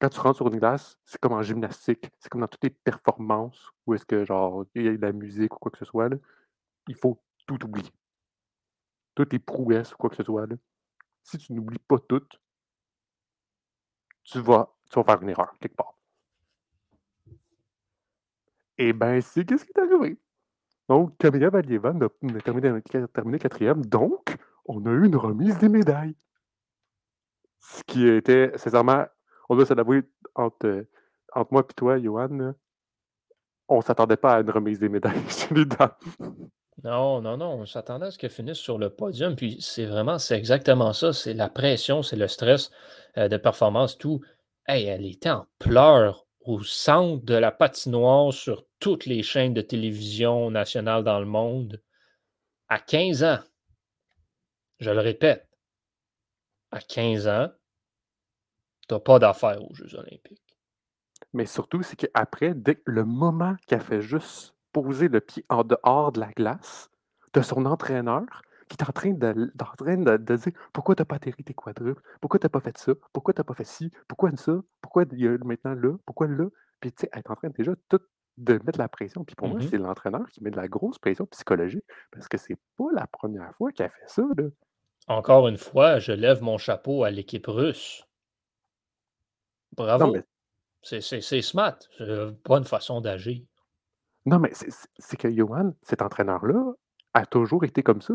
Quand 0.00 0.08
tu 0.08 0.20
rentres 0.20 0.36
sur 0.36 0.48
une 0.48 0.58
glace, 0.58 0.98
c'est 1.04 1.20
comme 1.20 1.32
en 1.32 1.42
gymnastique. 1.42 2.10
C'est 2.18 2.28
comme 2.28 2.40
dans 2.40 2.48
toutes 2.48 2.64
les 2.64 2.70
performances 2.70 3.70
où 3.86 3.94
est-ce 3.94 4.04
que 4.04 4.24
genre 4.24 4.64
il 4.74 4.84
y 4.84 4.88
a 4.88 4.92
de 4.96 5.02
la 5.02 5.12
musique 5.12 5.54
ou 5.54 5.58
quoi 5.58 5.70
que 5.70 5.78
ce 5.78 5.84
soit. 5.84 6.08
là, 6.08 6.16
il 6.88 6.94
faut 6.96 7.22
tout 7.46 7.64
oublier. 7.64 7.90
Toutes 9.14 9.32
les 9.32 9.38
prouesses 9.38 9.94
ou 9.94 9.96
quoi 9.96 10.10
que 10.10 10.16
ce 10.16 10.24
soit. 10.24 10.46
là. 10.46 10.56
Si 11.22 11.38
tu 11.38 11.52
n'oublies 11.52 11.78
pas 11.78 11.98
tout, 11.98 12.26
tu 14.24 14.40
vas, 14.40 14.74
tu 14.90 14.98
vas 14.98 15.04
faire 15.04 15.22
une 15.22 15.28
erreur 15.30 15.54
quelque 15.60 15.76
part. 15.76 15.94
Et 18.78 18.92
ben, 18.92 19.20
c'est 19.20 19.44
qu'est-ce 19.44 19.64
qui 19.64 19.72
est 19.72 19.80
arrivé? 19.80 20.18
Donc, 20.92 21.16
Camilla 21.16 21.48
Valieva 21.48 21.94
n'a 21.94 22.10
terminé, 22.42 23.38
quatrième. 23.38 23.82
Donc, 23.86 24.36
on 24.66 24.84
a 24.84 24.90
eu 24.90 25.06
une 25.06 25.16
remise 25.16 25.56
des 25.56 25.70
médailles. 25.70 26.14
Ce 27.60 27.82
qui 27.84 28.06
était, 28.06 28.52
sincèrement, 28.56 29.06
on 29.48 29.56
doit 29.56 29.64
se 29.64 29.72
entre, 30.34 30.84
entre 31.34 31.50
moi 31.50 31.62
et 31.66 31.72
toi, 31.72 31.98
Johan, 31.98 32.52
on 33.68 33.80
s'attendait 33.80 34.18
pas 34.18 34.34
à 34.34 34.40
une 34.42 34.50
remise 34.50 34.80
des 34.80 34.90
médailles 34.90 35.16
chez. 35.30 35.54
Non, 36.84 37.22
non, 37.22 37.38
non, 37.38 37.54
on 37.54 37.64
s'attendait 37.64 38.06
à 38.06 38.10
ce 38.10 38.18
qu'elle 38.18 38.28
finisse 38.28 38.58
sur 38.58 38.76
le 38.76 38.90
podium. 38.90 39.34
Puis 39.34 39.62
c'est 39.62 39.86
vraiment, 39.86 40.18
c'est 40.18 40.36
exactement 40.36 40.92
ça. 40.92 41.14
C'est 41.14 41.32
la 41.32 41.48
pression, 41.48 42.02
c'est 42.02 42.16
le 42.16 42.28
stress 42.28 42.70
euh, 43.16 43.28
de 43.28 43.38
performance, 43.38 43.96
tout. 43.96 44.20
Hey, 44.66 44.84
elle 44.84 45.06
était 45.06 45.30
en 45.30 45.46
pleurs 45.58 46.26
au 46.42 46.62
centre 46.62 47.24
de 47.24 47.34
la 47.34 47.50
patinoire 47.50 48.30
sur 48.34 48.66
toutes 48.82 49.06
les 49.06 49.22
chaînes 49.22 49.54
de 49.54 49.62
télévision 49.62 50.50
nationales 50.50 51.04
dans 51.04 51.20
le 51.20 51.24
monde. 51.24 51.80
À 52.68 52.80
15 52.80 53.22
ans, 53.22 53.38
je 54.80 54.90
le 54.90 54.98
répète, 54.98 55.48
à 56.72 56.80
15 56.80 57.28
ans, 57.28 57.48
tu 58.88 58.94
n'as 58.94 58.98
pas 58.98 59.20
d'affaires 59.20 59.62
aux 59.62 59.72
Jeux 59.72 59.94
olympiques. 59.94 60.58
Mais 61.32 61.46
surtout, 61.46 61.84
c'est 61.84 61.94
qu'après, 61.94 62.54
dès 62.54 62.82
le 62.84 63.04
moment 63.04 63.54
qu'elle 63.68 63.80
fait 63.80 64.02
juste 64.02 64.56
poser 64.72 65.06
le 65.06 65.20
pied 65.20 65.46
en 65.48 65.62
dehors 65.62 66.10
de 66.10 66.18
la 66.18 66.32
glace, 66.32 66.90
de 67.34 67.40
son 67.40 67.66
entraîneur, 67.66 68.42
qui 68.68 68.76
est 68.80 68.82
en 68.82 68.92
train 68.92 69.12
de, 69.12 69.52
train 69.76 69.96
de, 69.96 70.16
dire 70.16 70.52
pourquoi 70.72 70.96
t'as 70.96 71.04
pas 71.04 71.16
atterri 71.16 71.44
tes 71.44 71.54
quadruples, 71.54 72.02
pourquoi 72.20 72.40
t'as 72.40 72.48
pas 72.48 72.60
fait 72.60 72.76
ça, 72.76 72.94
pourquoi 73.12 73.32
t'as 73.32 73.44
pas 73.44 73.54
fait 73.54 73.62
ci, 73.62 73.92
pourquoi 74.08 74.36
ça, 74.36 74.60
pourquoi 74.80 75.04
il 75.12 75.28
a 75.28 75.38
maintenant 75.44 75.74
là, 75.74 75.96
pourquoi 76.04 76.26
là. 76.26 76.46
Puis 76.80 76.90
tu 76.90 77.02
sais, 77.02 77.10
elle 77.12 77.20
est 77.20 77.30
en 77.30 77.36
train 77.36 77.50
déjà 77.50 77.74
tout 77.88 78.00
de 78.38 78.54
mettre 78.64 78.78
la 78.78 78.88
pression. 78.88 79.24
Puis 79.24 79.34
pour 79.36 79.48
moi, 79.48 79.58
Mhm. 79.60 79.68
c'est 79.68 79.78
l'entraîneur 79.78 80.26
qui 80.30 80.42
met 80.42 80.50
de 80.50 80.56
la 80.56 80.68
grosse 80.68 80.98
pression 80.98 81.26
psychologique 81.26 81.84
parce 82.10 82.28
que 82.28 82.38
c'est 82.38 82.58
pas 82.76 82.86
la 82.94 83.06
première 83.06 83.54
fois 83.56 83.72
qu'elle 83.72 83.90
fait 83.90 84.08
ça. 84.08 84.22
Là. 84.36 84.44
Encore 85.08 85.48
une 85.48 85.58
fois, 85.58 85.98
je 85.98 86.12
lève 86.12 86.42
mon 86.42 86.58
chapeau 86.58 87.04
à 87.04 87.10
l'équipe 87.10 87.46
russe. 87.46 88.06
Bravo. 89.76 90.12
Mais, 90.12 90.22
C'est 90.84 91.00
c'est- 91.00 91.20
c'est 91.20 91.42
smart. 91.42 91.78
C'est 91.96 92.04
une 92.08 92.36
bonne 92.44 92.64
façon 92.64 93.00
d'agir. 93.00 93.40
non, 94.26 94.38
mais 94.40 94.50
c'est- 94.52 95.16
que 95.16 95.30
Johan, 95.30 95.74
cet 95.82 96.02
entraîneur-là, 96.02 96.72
a 97.14 97.26
toujours 97.26 97.64
été 97.64 97.82
comme 97.82 98.00
ça. 98.02 98.14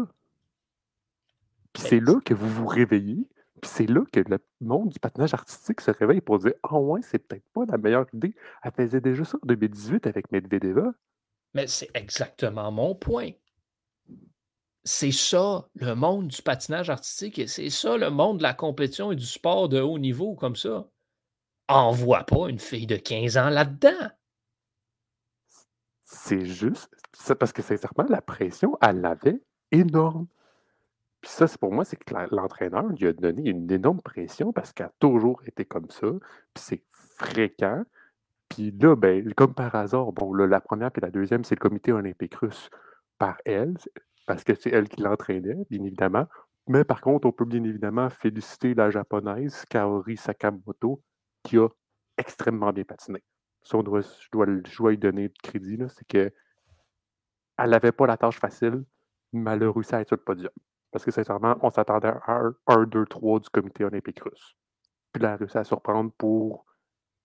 Puis 1.73 1.83
c'est 1.83 1.99
là 1.99 2.19
que 2.25 2.33
vous 2.33 2.49
vous 2.49 2.65
réveillez, 2.67 3.27
c'est 3.63 3.87
là 3.87 4.01
que 4.11 4.19
le 4.19 4.39
monde 4.61 4.89
du 4.89 4.99
patinage 4.99 5.33
artistique 5.33 5.81
se 5.81 5.91
réveille 5.91 6.21
pour 6.21 6.39
dire 6.39 6.53
Ah 6.63 6.77
ouais, 6.77 7.01
c'est 7.01 7.19
peut-être 7.19 7.47
pas 7.53 7.65
la 7.67 7.77
meilleure 7.77 8.05
idée. 8.13 8.35
Elle 8.63 8.71
faisait 8.71 9.01
déjà 9.01 9.23
ça 9.23 9.37
en 9.41 9.45
2018 9.45 10.07
avec 10.07 10.31
Medvedeva. 10.31 10.93
Mais 11.53 11.67
c'est 11.67 11.89
exactement 11.93 12.71
mon 12.71 12.95
point. 12.95 13.31
C'est 14.83 15.11
ça, 15.11 15.67
le 15.75 15.95
monde 15.95 16.29
du 16.29 16.41
patinage 16.41 16.89
artistique, 16.89 17.39
et 17.39 17.47
c'est 17.47 17.69
ça, 17.69 17.97
le 17.97 18.09
monde 18.09 18.37
de 18.37 18.43
la 18.43 18.53
compétition 18.53 19.11
et 19.11 19.15
du 19.15 19.25
sport 19.25 19.67
de 19.67 19.81
haut 19.81 19.99
niveau 19.99 20.35
comme 20.35 20.55
ça. 20.55 20.87
Envoie 21.67 22.23
pas 22.23 22.47
une 22.47 22.59
fille 22.59 22.87
de 22.87 22.95
15 22.95 23.37
ans 23.37 23.49
là-dedans. 23.49 24.09
C'est 26.03 26.45
juste, 26.45 26.89
c'est 27.11 27.35
parce 27.35 27.51
que 27.51 27.61
sincèrement, 27.61 28.05
la 28.07 28.21
pression, 28.21 28.77
elle 28.81 29.01
l'avait 29.01 29.41
énorme. 29.71 30.27
Puis 31.27 31.35
ça, 31.35 31.57
pour 31.59 31.73
moi, 31.73 31.83
c'est 31.83 31.97
que 31.97 32.15
l'entraîneur 32.33 32.87
lui 32.87 33.05
a 33.05 33.11
donné 33.11 33.49
une 33.49 33.69
énorme 33.69 34.01
pression 34.01 34.53
parce 34.53 34.71
qu'elle 34.71 34.85
a 34.85 34.93
toujours 34.97 35.41
été 35.45 35.65
comme 35.65 35.89
ça. 35.89 36.07
Puis 36.53 36.63
c'est 36.63 36.83
fréquent. 36.89 37.83
Puis 38.47 38.71
là, 38.71 38.95
ben, 38.95 39.33
comme 39.33 39.53
par 39.53 39.75
hasard, 39.75 40.13
bon, 40.13 40.33
la 40.33 40.61
première 40.61 40.89
et 40.95 41.01
la 41.01 41.11
deuxième, 41.11 41.43
c'est 41.43 41.55
le 41.55 41.59
comité 41.59 41.91
olympique 41.91 42.33
russe 42.35 42.69
par 43.17 43.35
elle, 43.43 43.73
parce 44.25 44.45
que 44.45 44.55
c'est 44.55 44.69
elle 44.69 44.87
qui 44.87 45.01
l'entraînait, 45.01 45.65
bien 45.69 45.83
évidemment. 45.83 46.27
Mais 46.69 46.85
par 46.85 47.01
contre, 47.01 47.27
on 47.27 47.33
peut 47.33 47.43
bien 47.43 47.63
évidemment 47.65 48.09
féliciter 48.09 48.73
la 48.73 48.89
japonaise 48.89 49.65
Kaori 49.69 50.15
Sakamoto, 50.15 51.03
qui 51.43 51.57
a 51.57 51.67
extrêmement 52.17 52.71
bien 52.71 52.85
patiné. 52.85 53.21
Ça, 53.63 53.77
on 53.77 53.83
doit- 53.83 53.99
je, 53.99 54.29
dois, 54.31 54.45
lui 54.45 54.97
donner 54.97 55.27
de 55.27 55.37
crédit, 55.43 55.77
c'est 55.89 56.07
que 56.07 56.31
elle 57.57 57.69
n'avait 57.69 57.91
pas 57.91 58.07
la 58.07 58.15
tâche 58.15 58.39
facile, 58.39 58.85
mais 59.33 59.51
elle 59.51 59.63
à 59.63 59.99
être 59.99 60.07
sur 60.07 60.15
le 60.15 60.23
podium. 60.23 60.53
Parce 60.97 61.05
que 61.05 61.11
sincèrement, 61.11 61.55
on 61.61 61.69
s'attendait 61.69 62.07
à 62.07 62.39
un 62.39 62.55
1, 62.65 62.85
2, 62.85 63.05
3 63.05 63.39
du 63.41 63.49
comité 63.49 63.85
olympique 63.85 64.19
russe. 64.19 64.57
Puis 65.13 65.21
là, 65.21 65.37
a 65.39 65.57
à 65.59 65.63
surprendre 65.63 66.11
pour 66.17 66.65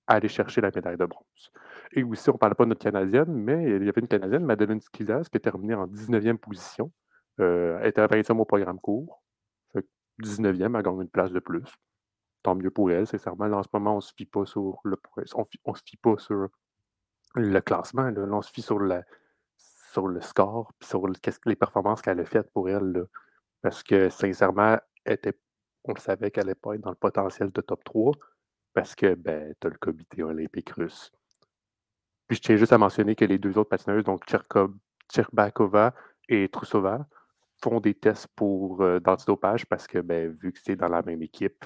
aller 0.06 0.28
chercher 0.28 0.60
la 0.60 0.70
médaille 0.70 0.98
de 0.98 1.06
bronze. 1.06 1.50
Et 1.92 2.02
aussi, 2.02 2.28
on 2.28 2.34
ne 2.34 2.38
parle 2.38 2.54
pas 2.54 2.64
de 2.64 2.68
notre 2.68 2.82
Canadienne, 2.82 3.32
mais 3.32 3.64
il 3.64 3.86
y 3.86 3.88
avait 3.88 4.02
une 4.02 4.08
Canadienne, 4.08 4.44
Madeleine 4.44 4.82
Skizas, 4.82 5.30
qui 5.30 5.38
a 5.38 5.40
terminé 5.40 5.72
en 5.72 5.86
19e 5.86 6.36
position. 6.36 6.92
Euh, 7.40 7.78
elle 7.80 7.86
était 7.86 8.02
apparition 8.02 8.38
au 8.38 8.44
programme 8.44 8.78
court. 8.78 9.22
Fait 9.72 9.80
que 9.80 9.88
19e, 10.22 10.76
elle 10.76 10.82
gagne 10.82 11.00
une 11.00 11.08
place 11.08 11.32
de 11.32 11.40
plus. 11.40 11.74
Tant 12.42 12.54
mieux 12.54 12.70
pour 12.70 12.90
elle, 12.90 13.06
sincèrement. 13.06 13.46
Là, 13.46 13.56
en 13.56 13.62
ce 13.62 13.70
moment, 13.72 13.92
on 13.94 13.96
ne 13.96 14.00
se 14.02 14.12
fie 14.14 14.26
pas 14.26 14.44
sur 14.44 14.80
le 14.84 14.98
on, 15.34 15.46
on 15.64 15.74
se 15.74 15.82
fie 15.82 15.96
pas 15.96 16.18
sur 16.18 16.48
le 17.36 17.60
classement. 17.62 18.10
Là, 18.10 18.22
on 18.30 18.42
se 18.42 18.52
fie 18.52 18.60
sur, 18.60 18.78
le 18.78 19.00
score, 20.20 20.74
puis 20.78 20.90
sur 20.90 21.06
les 21.46 21.56
performances 21.56 22.02
qu'elle 22.02 22.20
a 22.20 22.26
faites 22.26 22.52
pour 22.52 22.68
elle. 22.68 23.06
Parce 23.62 23.82
que 23.82 24.08
sincèrement, 24.10 24.76
elle 25.04 25.14
était, 25.14 25.38
on 25.84 25.94
le 25.94 26.00
savait 26.00 26.30
qu'elle 26.30 26.44
n'allait 26.44 26.54
pas 26.54 26.74
être 26.74 26.80
dans 26.80 26.90
le 26.90 26.96
potentiel 26.96 27.50
de 27.50 27.60
top 27.60 27.82
3 27.84 28.12
parce 28.74 28.94
que 28.94 29.14
ben, 29.14 29.54
tu 29.60 29.66
as 29.66 29.70
le 29.70 29.78
comité 29.78 30.22
olympique 30.22 30.70
russe. 30.70 31.12
Puis 32.26 32.36
je 32.36 32.42
tiens 32.42 32.56
juste 32.56 32.72
à 32.72 32.78
mentionner 32.78 33.14
que 33.14 33.24
les 33.24 33.38
deux 33.38 33.58
autres 33.58 33.68
patineuses, 33.68 34.04
donc 34.04 34.24
Tcherbakova 35.08 35.94
et 36.28 36.48
Trusova, 36.48 37.06
font 37.62 37.80
des 37.80 37.94
tests 37.94 38.28
pour 38.34 38.82
euh, 38.82 38.98
d'antidopage 38.98 39.66
parce 39.66 39.86
que 39.86 39.98
ben, 39.98 40.30
vu 40.30 40.52
que 40.52 40.58
c'est 40.58 40.76
dans 40.76 40.88
la 40.88 41.02
même 41.02 41.22
équipe, 41.22 41.64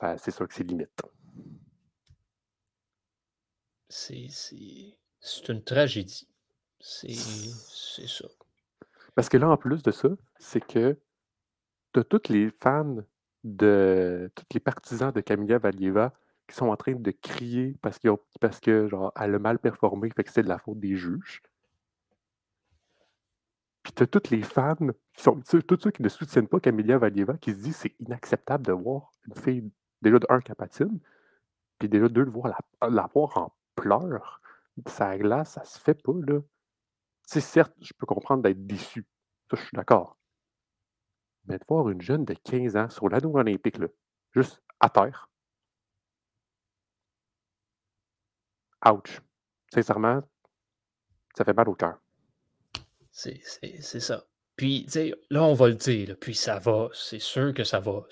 ben, 0.00 0.16
c'est 0.18 0.30
sûr 0.30 0.48
que 0.48 0.54
c'est 0.54 0.64
limite. 0.64 1.02
C'est 3.88 5.48
une 5.48 5.62
tragédie. 5.62 6.28
C'est 6.80 7.14
c'est 7.14 8.08
ça. 8.08 8.26
Parce 9.14 9.28
que 9.28 9.36
là, 9.36 9.48
en 9.48 9.56
plus 9.56 9.82
de 9.82 9.90
ça, 9.90 10.08
c'est 10.38 10.60
que 10.64 10.98
tu 11.92 12.00
as 12.00 12.04
tous 12.04 12.28
les 12.30 12.50
fans 12.50 12.96
de. 13.44 14.30
tous 14.34 14.44
les 14.54 14.60
partisans 14.60 15.12
de 15.12 15.20
Camilla 15.20 15.58
Valieva 15.58 16.12
qui 16.48 16.56
sont 16.56 16.68
en 16.68 16.76
train 16.76 16.94
de 16.94 17.10
crier 17.10 17.76
parce, 17.82 17.98
qu'ils 17.98 18.10
ont- 18.10 18.20
parce 18.40 18.60
que 18.60 18.86
genre 18.88 19.12
elle 19.18 19.34
a 19.34 19.38
mal 19.38 19.58
performé, 19.58 20.10
fait 20.10 20.24
que 20.24 20.30
c'est 20.30 20.42
de 20.42 20.48
la 20.48 20.58
faute 20.58 20.78
des 20.80 20.96
juges. 20.96 21.42
Puis 23.82 23.92
tu 23.92 24.02
as 24.02 24.06
tous 24.06 24.30
les 24.30 24.42
fans, 24.42 24.76
qui 25.14 25.22
sont, 25.22 25.40
tous 25.66 25.78
ceux 25.80 25.90
qui 25.90 26.02
ne 26.02 26.08
soutiennent 26.08 26.48
pas 26.48 26.58
Camilla 26.60 26.98
Valieva, 26.98 27.36
qui 27.38 27.52
se 27.52 27.58
disent 27.58 27.76
c'est 27.76 27.94
inacceptable 28.00 28.66
de 28.66 28.72
voir 28.72 29.12
une 29.28 29.36
fille, 29.36 29.70
déjà 30.02 30.18
de 30.18 30.26
un, 30.30 30.40
qui 30.40 30.52
patine, 30.54 31.00
puis 31.78 31.88
déjà 31.88 32.08
deux, 32.08 32.24
de 32.24 32.30
voir 32.30 32.48
la, 32.48 32.88
la 32.90 33.06
voir 33.14 33.36
en 33.38 33.52
pleurs. 33.76 34.40
Ça 34.86 35.16
glace, 35.18 35.52
ça 35.52 35.64
se 35.64 35.78
fait 35.78 36.02
pas, 36.02 36.14
là. 36.26 36.40
Sais, 37.26 37.40
certes, 37.40 37.74
je 37.80 37.92
peux 37.96 38.06
comprendre 38.06 38.42
d'être 38.42 38.66
déçu. 38.66 39.06
Ça, 39.50 39.56
je 39.56 39.62
suis 39.62 39.76
d'accord. 39.76 40.18
Mais 41.46 41.58
de 41.58 41.64
voir 41.68 41.88
une 41.90 42.00
jeune 42.00 42.24
de 42.24 42.34
15 42.34 42.76
ans 42.76 42.90
sur 42.90 43.08
l'anneau 43.08 43.36
olympique, 43.36 43.78
là, 43.78 43.88
juste 44.32 44.62
à 44.80 44.88
terre. 44.90 45.28
Ouch. 48.86 49.20
Sincèrement, 49.72 50.22
ça 51.36 51.44
fait 51.44 51.54
mal 51.54 51.68
au 51.68 51.74
cœur. 51.74 51.98
C'est 53.10 53.40
ça. 53.42 54.26
Puis, 54.56 54.84
tu 54.84 54.92
sais, 54.92 55.14
là, 55.30 55.42
on 55.42 55.54
va 55.54 55.68
le 55.68 55.74
dire, 55.74 56.16
puis 56.20 56.34
ça 56.34 56.58
va, 56.58 56.88
c'est 56.92 57.18
sûr 57.18 57.52
que 57.54 57.64
ça 57.64 57.80
va, 57.80 58.06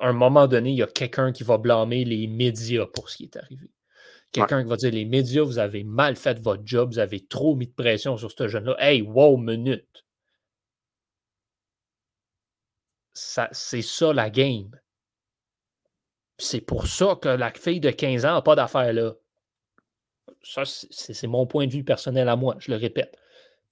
À 0.00 0.08
un 0.08 0.12
moment 0.12 0.46
donné, 0.46 0.70
il 0.70 0.76
y 0.76 0.82
a 0.82 0.86
quelqu'un 0.86 1.32
qui 1.32 1.42
va 1.42 1.56
blâmer 1.56 2.04
les 2.04 2.26
médias 2.26 2.86
pour 2.86 3.08
ce 3.08 3.16
qui 3.16 3.24
est 3.24 3.36
arrivé. 3.36 3.70
Quelqu'un 4.40 4.62
qui 4.62 4.68
va 4.68 4.76
dire 4.76 4.92
les 4.92 5.04
médias, 5.04 5.42
vous 5.42 5.58
avez 5.58 5.82
mal 5.84 6.16
fait 6.16 6.38
votre 6.40 6.62
job, 6.64 6.92
vous 6.92 6.98
avez 6.98 7.24
trop 7.26 7.54
mis 7.54 7.66
de 7.66 7.72
pression 7.72 8.16
sur 8.16 8.30
ce 8.30 8.48
jeune-là. 8.48 8.76
Hey, 8.78 9.02
wow, 9.02 9.36
minute. 9.36 10.04
c'est 13.14 13.82
ça 13.82 14.12
la 14.12 14.28
game. 14.28 14.70
C'est 16.38 16.60
pour 16.60 16.86
ça 16.86 17.18
que 17.20 17.30
la 17.30 17.50
fille 17.50 17.80
de 17.80 17.90
15 17.90 18.26
ans 18.26 18.34
n'a 18.34 18.42
pas 18.42 18.54
d'affaires 18.54 18.92
là. 18.92 19.14
Ça, 20.42 20.64
c'est 20.66 21.26
mon 21.26 21.46
point 21.46 21.66
de 21.66 21.72
vue 21.72 21.82
personnel 21.82 22.28
à 22.28 22.36
moi, 22.36 22.56
je 22.58 22.70
le 22.70 22.76
répète. 22.76 23.16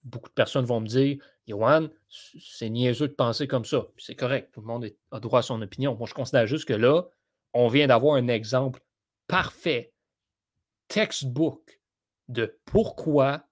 Beaucoup 0.02 0.28
de 0.28 0.34
personnes 0.34 0.64
vont 0.64 0.80
me 0.80 0.86
dire 0.86 1.18
Yohan, 1.46 1.88
c'est 2.08 2.70
niaiseux 2.70 3.08
de 3.08 3.12
penser 3.12 3.46
comme 3.46 3.64
ça. 3.64 3.86
C'est 3.98 4.16
correct, 4.16 4.50
tout 4.52 4.60
le 4.60 4.66
monde 4.66 4.90
a 5.10 5.20
droit 5.20 5.40
à 5.40 5.42
son 5.42 5.60
opinion. 5.60 5.94
Moi, 5.94 6.06
je 6.08 6.14
considère 6.14 6.46
juste 6.46 6.64
que 6.64 6.72
là, 6.72 7.04
on 7.52 7.68
vient 7.68 7.86
d'avoir 7.86 8.16
un 8.16 8.28
exemple 8.28 8.80
parfait, 9.26 9.93
textbook, 10.94 11.80
de 12.28 12.60
pourquoi 12.66 13.48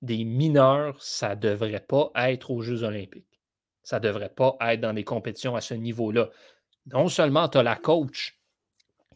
des 0.00 0.22
mineurs, 0.22 1.02
ça 1.02 1.34
ne 1.34 1.40
devrait 1.40 1.84
pas 1.84 2.12
être 2.14 2.52
aux 2.52 2.62
Jeux 2.62 2.84
olympiques. 2.84 3.42
Ça 3.82 3.98
ne 3.98 4.04
devrait 4.04 4.32
pas 4.32 4.56
être 4.60 4.80
dans 4.80 4.92
des 4.92 5.02
compétitions 5.02 5.56
à 5.56 5.60
ce 5.60 5.74
niveau-là. 5.74 6.30
Non 6.86 7.08
seulement 7.08 7.48
tu 7.48 7.58
as 7.58 7.64
la 7.64 7.74
coach 7.74 8.38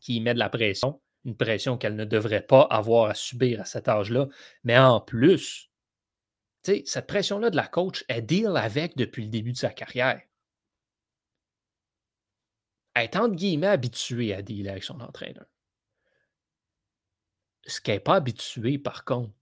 qui 0.00 0.20
met 0.20 0.34
de 0.34 0.40
la 0.40 0.48
pression, 0.48 1.00
une 1.24 1.36
pression 1.36 1.78
qu'elle 1.78 1.94
ne 1.94 2.04
devrait 2.04 2.44
pas 2.44 2.62
avoir 2.62 3.10
à 3.10 3.14
subir 3.14 3.60
à 3.60 3.64
cet 3.64 3.86
âge-là, 3.86 4.26
mais 4.64 4.76
en 4.76 5.00
plus, 5.00 5.70
cette 6.64 7.06
pression-là 7.06 7.50
de 7.50 7.56
la 7.56 7.68
coach, 7.68 8.04
elle 8.08 8.26
deal 8.26 8.56
avec 8.56 8.96
depuis 8.96 9.22
le 9.22 9.30
début 9.30 9.52
de 9.52 9.56
sa 9.56 9.70
carrière. 9.70 10.20
Elle 12.94 13.04
est 13.04 13.16
entre 13.16 13.36
guillemets 13.36 13.68
habituée 13.68 14.34
à 14.34 14.42
dealer 14.42 14.70
avec 14.70 14.82
son 14.82 15.00
entraîneur. 15.00 15.46
Ce 17.66 17.80
qu'elle 17.80 17.96
n'est 17.96 18.00
pas 18.00 18.16
habituée, 18.16 18.78
par 18.78 19.04
contre, 19.04 19.32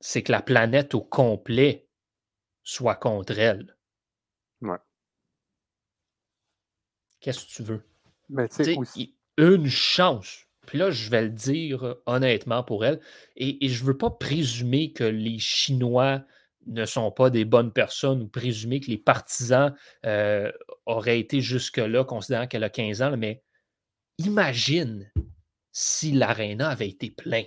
c'est 0.00 0.22
que 0.22 0.32
la 0.32 0.42
planète 0.42 0.94
au 0.94 1.02
complet 1.02 1.88
soit 2.62 2.96
contre 2.96 3.38
elle. 3.38 3.76
Ouais. 4.62 4.78
Qu'est-ce 7.20 7.44
que 7.46 7.50
tu 7.50 7.62
veux? 7.62 7.82
Mais 8.28 8.48
aussi... 8.76 9.16
Une 9.36 9.68
chance. 9.68 10.46
Puis 10.66 10.78
là, 10.78 10.90
je 10.90 11.10
vais 11.10 11.22
le 11.22 11.30
dire 11.30 11.96
honnêtement 12.06 12.62
pour 12.62 12.84
elle. 12.84 13.00
Et, 13.36 13.68
je 13.68 13.82
ne 13.82 13.86
veux 13.88 13.96
pas 13.96 14.10
présumer 14.10 14.92
que 14.92 15.04
les 15.04 15.38
Chinois 15.38 16.22
ne 16.66 16.84
sont 16.84 17.10
pas 17.10 17.30
des 17.30 17.44
bonnes 17.44 17.72
personnes 17.72 18.22
ou 18.22 18.28
présumer 18.28 18.80
que 18.80 18.90
les 18.90 18.98
partisans 18.98 19.74
euh, 20.04 20.52
auraient 20.86 21.18
été 21.18 21.40
jusque-là, 21.40 22.04
considérant 22.04 22.46
qu'elle 22.46 22.64
a 22.64 22.70
15 22.70 23.02
ans, 23.02 23.16
mais 23.16 23.42
imagine 24.18 25.10
si 25.72 26.12
l'aréna 26.12 26.68
avait 26.70 26.88
été 26.88 27.10
plein. 27.10 27.44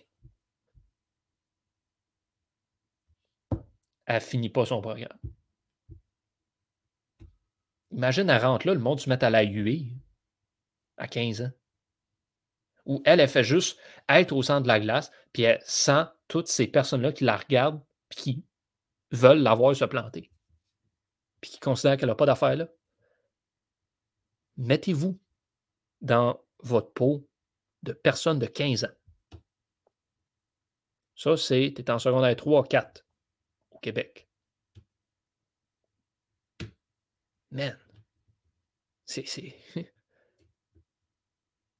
Elle 4.06 4.22
finit 4.22 4.50
pas 4.50 4.66
son 4.66 4.82
programme. 4.82 5.20
Imagine, 7.92 8.30
elle 8.30 8.44
rentre 8.44 8.68
là, 8.68 8.74
le 8.74 8.80
monde 8.80 9.00
se 9.00 9.10
met 9.10 9.24
à 9.24 9.30
la 9.30 9.44
huer 9.44 9.86
à 10.98 11.08
15 11.08 11.42
ans. 11.42 11.52
Ou 12.86 13.02
elle, 13.06 13.20
elle 13.20 13.30
fait 13.30 13.44
juste 13.44 13.80
être 14.10 14.34
au 14.34 14.42
centre 14.42 14.64
de 14.64 14.68
la 14.68 14.80
glace, 14.80 15.12
puis 15.32 15.44
elle 15.44 15.62
sent 15.66 16.04
toutes 16.28 16.48
ces 16.48 16.68
personnes-là 16.68 17.14
qui 17.14 17.24
la 17.24 17.38
regardent, 17.38 17.82
puis 18.10 18.20
qui 18.20 18.46
veulent 19.12 19.42
la 19.42 19.54
voir 19.56 19.76
se 19.76 19.86
planter, 19.86 20.32
puis 21.40 21.52
qui 21.52 21.60
considèrent 21.60 21.98
qu'elle 21.98 22.10
n'a 22.10 22.16
pas 22.16 22.26
d'affaires 22.26 22.56
là. 22.56 22.68
Mettez-vous 24.58 25.20
dans 26.02 26.44
votre 26.60 26.92
peau 26.94 27.28
de 27.84 27.94
personnes 27.94 28.40
de 28.40 28.46
15 28.46 28.86
ans. 28.86 29.40
Ça, 31.16 31.38
c'est, 31.38 31.74
tu 31.76 31.82
es 31.82 31.92
en 31.92 32.00
secondaire 32.00 32.36
3 32.36 32.64
4 32.64 33.06
au 33.72 33.80
Québec. 33.80 34.28
Man, 37.52 37.78
c'est. 39.06 39.26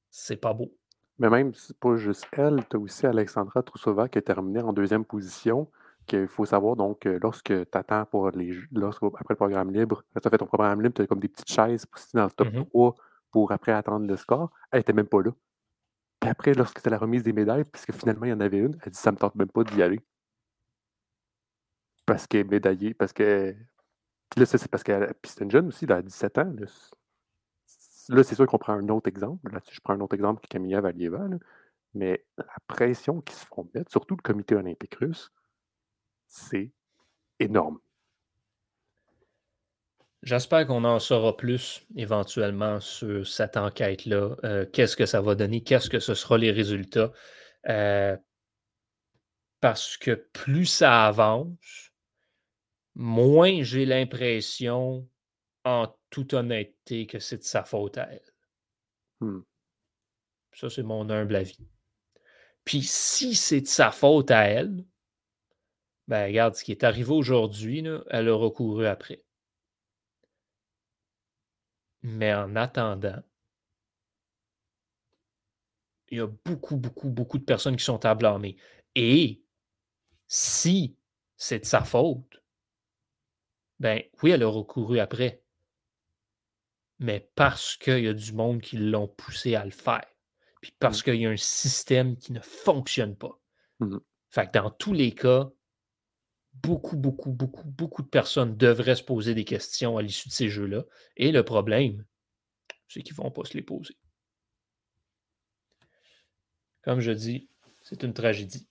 C'est 0.08 0.36
pas 0.40 0.54
beau. 0.54 0.72
Mais 1.18 1.28
même, 1.28 1.52
c'est 1.54 1.76
pas 1.78 1.96
juste 1.96 2.26
elle, 2.32 2.64
tu 2.68 2.76
as 2.76 2.78
aussi 2.78 3.06
Alexandra 3.06 3.62
Troussova 3.62 4.08
qui 4.08 4.18
a 4.18 4.22
terminé 4.22 4.60
en 4.60 4.72
deuxième 4.72 5.04
position. 5.04 5.70
Qu'il 6.06 6.28
faut 6.28 6.44
savoir, 6.44 6.76
donc, 6.76 7.06
euh, 7.06 7.18
lorsque 7.22 7.46
tu 7.46 7.66
attends 7.72 8.04
pour 8.04 8.30
les. 8.30 8.52
Lorsque, 8.72 9.02
après 9.02 9.24
le 9.30 9.36
programme 9.36 9.72
libre, 9.72 10.04
tu 10.12 10.26
as 10.26 10.30
fait 10.30 10.36
ton 10.36 10.46
programme 10.46 10.82
libre, 10.82 10.94
tu 10.94 11.02
as 11.02 11.06
comme 11.06 11.20
des 11.20 11.28
petites 11.28 11.50
chaises 11.50 11.86
pour 11.86 12.00
dans 12.12 12.24
le 12.24 12.30
top 12.30 12.48
3 12.52 12.90
mmh 12.90 12.94
pour 13.30 13.50
après 13.50 13.72
attendre 13.72 14.06
le 14.06 14.16
score. 14.16 14.52
Elle 14.70 14.78
n'était 14.78 14.92
même 14.92 15.08
pas 15.08 15.20
là. 15.20 15.32
Puis 16.24 16.30
après, 16.30 16.54
lorsque 16.54 16.78
c'était 16.78 16.88
la 16.88 16.96
remise 16.96 17.22
des 17.22 17.34
médailles, 17.34 17.64
puisque 17.64 17.92
finalement 17.92 18.24
il 18.24 18.30
y 18.30 18.32
en 18.32 18.40
avait 18.40 18.56
une, 18.56 18.78
elle 18.82 18.92
dit 18.92 18.98
ça 18.98 19.12
me 19.12 19.18
tente 19.18 19.34
même 19.34 19.50
pas 19.50 19.62
d'y 19.62 19.82
aller. 19.82 20.00
Parce 22.06 22.26
qu'elle 22.26 22.40
est 22.40 22.50
médaillée, 22.50 22.94
parce 22.94 23.12
que. 23.12 23.54
Puis 24.30 24.40
là, 24.40 24.46
c'est 24.46 24.68
parce 24.68 24.82
qu'elle. 24.82 25.12
Puis 25.20 25.32
c'est 25.32 25.44
une 25.44 25.50
jeune 25.50 25.68
aussi, 25.68 25.84
elle 25.84 25.92
a 25.92 26.02
17 26.02 26.38
ans. 26.38 26.54
Là, 28.08 28.22
c'est 28.22 28.34
sûr 28.34 28.46
qu'on 28.46 28.56
prend 28.56 28.72
un 28.72 28.88
autre 28.88 29.06
exemple. 29.08 29.52
Là, 29.52 29.60
je 29.70 29.80
prends 29.80 29.92
un 29.92 30.00
autre 30.00 30.14
exemple 30.14 30.40
qui 30.40 30.46
est 30.46 30.48
Camilla 30.48 30.80
Valieva. 30.80 31.26
Mais 31.92 32.24
la 32.38 32.56
pression 32.68 33.20
qui 33.20 33.34
se 33.34 33.44
font 33.44 33.68
mettre, 33.74 33.90
surtout 33.90 34.16
le 34.16 34.22
comité 34.22 34.54
olympique 34.54 34.94
russe, 34.94 35.30
c'est 36.26 36.72
énorme. 37.38 37.80
J'espère 40.24 40.66
qu'on 40.66 40.84
en 40.84 41.00
saura 41.00 41.36
plus 41.36 41.86
éventuellement 41.96 42.80
sur 42.80 43.26
cette 43.26 43.58
enquête-là. 43.58 44.36
Euh, 44.44 44.64
qu'est-ce 44.64 44.96
que 44.96 45.04
ça 45.04 45.20
va 45.20 45.34
donner? 45.34 45.62
Qu'est-ce 45.62 45.90
que 45.90 46.00
ce 46.00 46.14
sera 46.14 46.38
les 46.38 46.50
résultats? 46.50 47.12
Euh, 47.68 48.16
parce 49.60 49.98
que 49.98 50.12
plus 50.32 50.64
ça 50.64 51.06
avance, 51.06 51.92
moins 52.94 53.62
j'ai 53.62 53.84
l'impression, 53.84 55.06
en 55.64 55.94
toute 56.08 56.32
honnêteté, 56.32 57.06
que 57.06 57.18
c'est 57.18 57.38
de 57.38 57.42
sa 57.42 57.62
faute 57.62 57.98
à 57.98 58.08
elle. 58.10 58.32
Hmm. 59.20 59.42
Ça, 60.54 60.70
c'est 60.70 60.82
mon 60.82 61.10
humble 61.10 61.36
avis. 61.36 61.68
Puis 62.64 62.82
si 62.82 63.34
c'est 63.34 63.60
de 63.60 63.66
sa 63.66 63.90
faute 63.90 64.30
à 64.30 64.44
elle, 64.44 64.86
ben 66.08 66.24
regarde, 66.28 66.54
ce 66.54 66.64
qui 66.64 66.72
est 66.72 66.82
arrivé 66.82 67.12
aujourd'hui, 67.12 67.84
elle 68.08 68.28
a 68.28 68.34
recouru 68.34 68.86
après. 68.86 69.23
Mais 72.04 72.34
en 72.34 72.54
attendant, 72.54 73.22
il 76.10 76.18
y 76.18 76.20
a 76.20 76.26
beaucoup, 76.26 76.76
beaucoup, 76.76 77.08
beaucoup 77.08 77.38
de 77.38 77.44
personnes 77.44 77.76
qui 77.76 77.84
sont 77.84 78.04
à 78.04 78.14
blâmer. 78.14 78.56
Et 78.94 79.42
si 80.26 80.96
c'est 81.36 81.60
de 81.60 81.64
sa 81.64 81.82
faute, 81.82 82.42
ben 83.80 84.02
oui, 84.22 84.30
elle 84.32 84.42
a 84.42 84.48
recouru 84.48 85.00
après. 85.00 85.42
Mais 86.98 87.30
parce 87.34 87.76
qu'il 87.76 88.04
y 88.04 88.08
a 88.08 88.12
du 88.12 88.32
monde 88.32 88.60
qui 88.60 88.76
l'ont 88.76 89.08
poussé 89.08 89.54
à 89.54 89.64
le 89.64 89.70
faire. 89.70 90.06
Puis 90.60 90.76
parce 90.78 91.00
mmh. 91.00 91.04
qu'il 91.04 91.20
y 91.22 91.26
a 91.26 91.30
un 91.30 91.36
système 91.36 92.16
qui 92.18 92.32
ne 92.32 92.40
fonctionne 92.40 93.16
pas. 93.16 93.40
Mmh 93.80 93.96
fait 94.34 94.48
que 94.48 94.58
dans 94.58 94.70
tous 94.70 94.92
les 94.92 95.12
cas, 95.12 95.48
beaucoup, 96.64 96.96
beaucoup, 96.96 97.30
beaucoup, 97.30 97.68
beaucoup 97.68 98.02
de 98.02 98.08
personnes 98.08 98.56
devraient 98.56 98.96
se 98.96 99.02
poser 99.02 99.34
des 99.34 99.44
questions 99.44 99.98
à 99.98 100.02
l'issue 100.02 100.28
de 100.28 100.34
ces 100.34 100.48
jeux-là. 100.48 100.84
Et 101.16 101.30
le 101.30 101.42
problème, 101.42 102.04
c'est 102.88 103.02
qu'ils 103.02 103.16
ne 103.18 103.22
vont 103.22 103.30
pas 103.30 103.44
se 103.44 103.54
les 103.54 103.62
poser. 103.62 103.96
Comme 106.82 107.00
je 107.00 107.12
dis, 107.12 107.48
c'est 107.82 108.02
une 108.02 108.14
tragédie. 108.14 108.66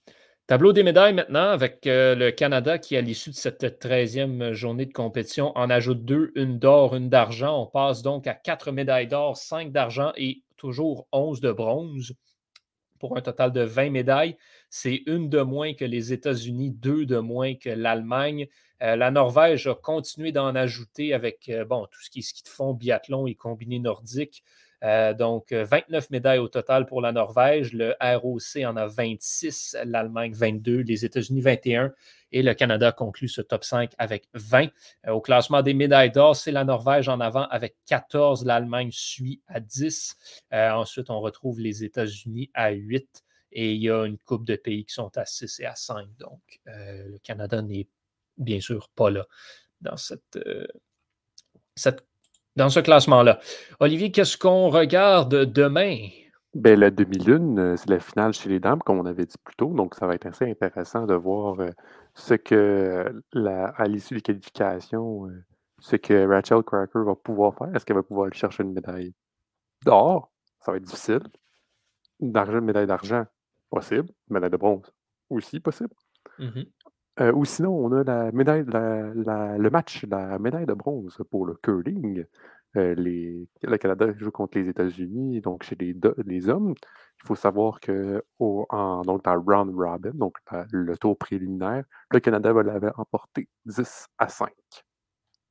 Tableau 0.45 0.73
des 0.73 0.83
médailles 0.83 1.13
maintenant 1.13 1.49
avec 1.49 1.87
euh, 1.87 2.15
le 2.15 2.31
Canada 2.31 2.77
qui, 2.77 2.97
à 2.97 3.01
l'issue 3.01 3.29
de 3.29 3.35
cette 3.35 3.63
13e 3.63 4.51
journée 4.51 4.85
de 4.85 4.91
compétition, 4.91 5.57
en 5.57 5.69
ajoute 5.69 6.03
deux, 6.03 6.31
une 6.35 6.59
d'or, 6.59 6.95
une 6.95 7.09
d'argent. 7.09 7.61
On 7.61 7.67
passe 7.67 8.01
donc 8.01 8.27
à 8.27 8.33
quatre 8.33 8.71
médailles 8.71 9.07
d'or, 9.07 9.37
cinq 9.37 9.71
d'argent 9.71 10.11
et 10.17 10.43
toujours 10.57 11.07
11 11.11 11.39
de 11.39 11.51
bronze 11.51 12.13
pour 13.03 13.17
un 13.17 13.21
total 13.21 13.51
de 13.51 13.59
20 13.59 13.89
médailles. 13.89 14.37
C'est 14.69 15.03
une 15.07 15.27
de 15.27 15.41
moins 15.41 15.73
que 15.73 15.83
les 15.83 16.13
États-Unis, 16.13 16.71
deux 16.71 17.05
de 17.05 17.17
moins 17.17 17.53
que 17.53 17.67
l'Allemagne. 17.67 18.47
Euh, 18.81 18.95
la 18.95 19.11
Norvège 19.11 19.67
a 19.67 19.75
continué 19.75 20.31
d'en 20.31 20.55
ajouter 20.55 21.13
avec 21.13 21.49
euh, 21.49 21.65
bon, 21.65 21.85
tout 21.91 22.01
ce 22.01 22.09
qui 22.09 22.19
est 22.19 22.21
ski 22.21 22.43
de 22.43 22.47
fond, 22.47 22.73
biathlon 22.73 23.27
et 23.27 23.35
combiné 23.35 23.79
nordique. 23.79 24.45
Donc, 25.13 25.53
29 25.53 26.09
médailles 26.09 26.39
au 26.39 26.47
total 26.47 26.85
pour 26.85 27.01
la 27.01 27.11
Norvège. 27.11 27.73
Le 27.73 27.95
ROC 28.01 28.63
en 28.65 28.75
a 28.75 28.87
26, 28.87 29.77
l'Allemagne 29.85 30.33
22, 30.33 30.81
les 30.81 31.05
États-Unis 31.05 31.41
21 31.41 31.93
et 32.31 32.41
le 32.41 32.53
Canada 32.53 32.91
conclut 32.91 33.29
ce 33.29 33.41
top 33.41 33.63
5 33.63 33.91
avec 33.97 34.27
20. 34.33 34.69
au 35.07 35.21
classement 35.21 35.61
des 35.61 35.73
médailles 35.73 36.11
d'or, 36.11 36.35
c'est 36.35 36.51
la 36.51 36.65
Norvège 36.65 37.07
en 37.07 37.19
avant 37.19 37.43
avec 37.43 37.75
14, 37.85 38.45
l'Allemagne 38.45 38.89
suit 38.91 39.41
à 39.47 39.59
10. 39.59 40.17
ensuite, 40.51 41.09
on 41.09 41.21
retrouve 41.21 41.59
les 41.59 41.83
États-Unis 41.83 42.49
à 42.53 42.71
8 42.71 43.23
et 43.53 43.73
il 43.73 43.81
y 43.81 43.89
a 43.89 44.05
une 44.05 44.17
coupe 44.17 44.45
de 44.45 44.55
pays 44.55 44.83
qui 44.83 44.93
sont 44.93 45.15
à 45.17 45.25
6 45.25 45.59
et 45.59 45.65
à 45.65 45.75
5. 45.75 46.07
Donc, 46.17 46.41
le 46.65 47.17
Canada 47.19 47.61
n'est 47.61 47.87
bien 48.37 48.59
sûr 48.59 48.89
pas 48.89 49.09
là 49.09 49.27
dans, 49.81 49.97
cette, 49.97 50.37
euh, 50.37 50.65
cette 51.75 52.05
dans 52.55 52.69
ce 52.69 52.79
classement-là. 52.79 53.39
Olivier, 53.79 54.11
qu'est-ce 54.11 54.37
qu'on 54.37 54.69
regarde 54.69 55.45
demain? 55.45 56.09
Ben, 56.53 56.79
la 56.79 56.91
demi-lune, 56.91 57.57
euh, 57.57 57.75
c'est 57.77 57.89
la 57.89 57.99
finale 57.99 58.33
chez 58.33 58.49
les 58.49 58.59
dames, 58.59 58.79
comme 58.79 58.99
on 58.99 59.05
avait 59.05 59.25
dit 59.25 59.37
plus 59.43 59.55
tôt. 59.55 59.73
Donc, 59.73 59.95
ça 59.95 60.05
va 60.05 60.13
être 60.13 60.27
assez 60.27 60.49
intéressant 60.49 61.05
de 61.05 61.15
voir 61.15 61.59
euh, 61.59 61.69
ce 62.13 62.35
que, 62.35 63.23
la, 63.31 63.65
à 63.69 63.85
l'issue 63.85 64.15
des 64.15 64.21
qualifications, 64.21 65.27
ce 65.79 65.95
que 65.95 66.27
Rachel 66.27 66.61
Cracker 66.61 66.99
va 67.05 67.15
pouvoir 67.15 67.55
faire. 67.55 67.75
Est-ce 67.75 67.85
qu'elle 67.85 67.95
va 67.95 68.03
pouvoir 68.03 68.27
aller 68.27 68.37
chercher 68.37 68.63
une 68.63 68.73
médaille 68.73 69.13
d'or? 69.83 70.31
Ça 70.59 70.71
va 70.71 70.77
être 70.77 70.83
difficile. 70.83 71.23
D'argent, 72.19 72.59
une 72.59 72.65
médaille 72.65 72.87
d'argent, 72.87 73.25
possible. 73.71 74.09
Une 74.29 74.35
médaille 74.35 74.51
de 74.51 74.57
bronze, 74.57 74.93
aussi 75.29 75.59
possible. 75.59 75.93
Mm-hmm. 76.39 76.67
Euh, 77.19 77.31
ou 77.33 77.45
sinon, 77.45 77.71
on 77.73 77.91
a 77.91 78.03
la 78.03 78.31
médaille, 78.31 78.65
le 78.65 79.69
match, 79.69 80.03
la 80.09 80.39
médaille 80.39 80.65
de 80.65 80.73
bronze 80.73 81.17
pour 81.29 81.45
le 81.45 81.55
curling. 81.55 82.25
Euh, 82.75 82.95
le 82.97 83.77
Canada 83.77 84.07
joue 84.17 84.31
contre 84.31 84.57
les 84.57 84.67
États-Unis, 84.67 85.41
donc 85.41 85.63
chez 85.63 85.75
les, 85.75 86.49
hommes. 86.49 86.73
Il 87.23 87.27
faut 87.27 87.35
savoir 87.35 87.79
que 87.79 88.23
donc 88.39 89.23
dans 89.23 89.41
round 89.41 89.75
robin, 89.75 90.11
donc 90.15 90.37
le 90.71 90.97
tour 90.97 91.15
préliminaire, 91.17 91.83
le 92.09 92.19
Canada 92.19 92.51
l'avait 92.51 92.91
emporté 92.97 93.47
10 93.65 94.07
à 94.17 94.27
5. 94.27 94.49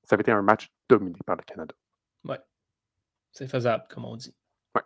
Ça 0.03 0.15
avait 0.15 0.23
été 0.23 0.33
un 0.33 0.43
match 0.43 0.69
dominé 0.89 1.19
par 1.25 1.37
le 1.37 1.43
Canada. 1.43 1.75
Oui. 2.25 2.37
C'est 3.31 3.47
faisable, 3.47 3.85
comme 3.89 4.05
on 4.05 4.17
dit. 4.17 4.35
Ouais. 4.75 4.83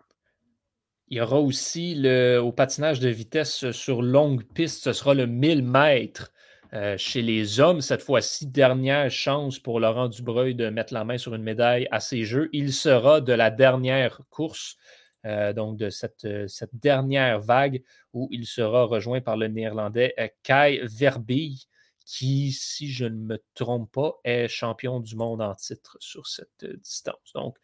Il 1.08 1.16
y 1.16 1.20
aura 1.22 1.40
aussi 1.40 1.94
le, 1.94 2.38
au 2.38 2.52
patinage 2.52 3.00
de 3.00 3.08
vitesse 3.08 3.70
sur 3.70 4.02
longue 4.02 4.44
piste, 4.44 4.84
ce 4.84 4.92
sera 4.92 5.14
le 5.14 5.26
1000 5.26 5.64
mètres. 5.64 6.30
Euh, 6.72 6.96
chez 6.98 7.22
les 7.22 7.60
hommes, 7.60 7.80
cette 7.80 8.02
fois-ci, 8.02 8.46
dernière 8.46 9.10
chance 9.10 9.58
pour 9.58 9.78
Laurent 9.78 10.08
Dubreuil 10.08 10.54
de 10.54 10.68
mettre 10.68 10.92
la 10.94 11.04
main 11.04 11.18
sur 11.18 11.34
une 11.34 11.42
médaille 11.42 11.86
à 11.90 12.00
ces 12.00 12.24
Jeux. 12.24 12.48
Il 12.52 12.72
sera 12.72 13.20
de 13.20 13.32
la 13.32 13.50
dernière 13.50 14.20
course, 14.30 14.76
euh, 15.24 15.52
donc 15.52 15.76
de 15.76 15.86
euh, 16.24 16.48
cette, 16.48 16.70
dernière 16.74 17.40
vague, 17.40 17.82
où 18.12 18.28
il 18.32 18.46
sera 18.46 18.84
rejoint 18.84 19.20
par 19.20 19.36
le 19.36 19.48
Néerlandais 19.48 20.14
Kai 20.42 20.80
Verbeek, 20.82 21.68
qui, 22.04 22.52
si 22.52 22.90
je 22.90 23.04
ne 23.04 23.16
me 23.16 23.42
trompe 23.54 23.92
pas, 23.92 24.20
est 24.24 24.48
champion 24.48 25.00
du 25.00 25.16
monde 25.16 25.42
en 25.42 25.54
titre 25.54 25.96
sur 26.00 26.26
cette 26.26 26.64
distance. 26.80 27.32
Donc, 27.34 27.58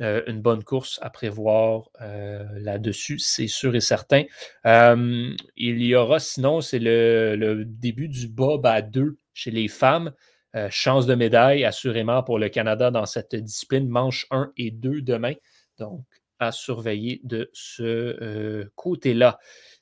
euh, 0.00 0.22
une 0.26 0.40
bonne 0.40 0.62
course 0.62 0.98
à 1.02 1.10
prévoir 1.10 1.90
euh, 2.00 2.44
là-dessus, 2.54 3.18
c'est 3.18 3.48
sûr 3.48 3.74
et 3.74 3.80
certain. 3.80 4.24
il 4.64 5.82
y 5.82 5.94
aura 5.94 6.20
sinon, 6.20 6.60
c'est 6.60 6.78
le, 6.78 7.64
début 7.66 8.08
du 8.08 8.28
Bob 8.28 8.64
à 8.66 8.82
deux 8.82 9.18
chez 9.34 9.50
les 9.50 9.68
femmes. 9.68 10.12
Euh, 10.56 10.68
chance 10.70 11.06
de 11.06 11.14
médaille, 11.14 11.64
assurément, 11.64 12.22
pour 12.22 12.38
le 12.38 12.48
Canada 12.48 12.90
dans 12.90 13.06
cette 13.06 13.36
discipline, 13.36 13.88
manche 13.88 14.26
1 14.30 14.52
et 14.56 14.70
2 14.70 15.02
demain. 15.02 15.34
Donc, 15.78 16.04
à 16.38 16.50
surveiller 16.50 17.20
de 17.24 17.50
ce 17.52 18.66
côté-là. 18.74 19.38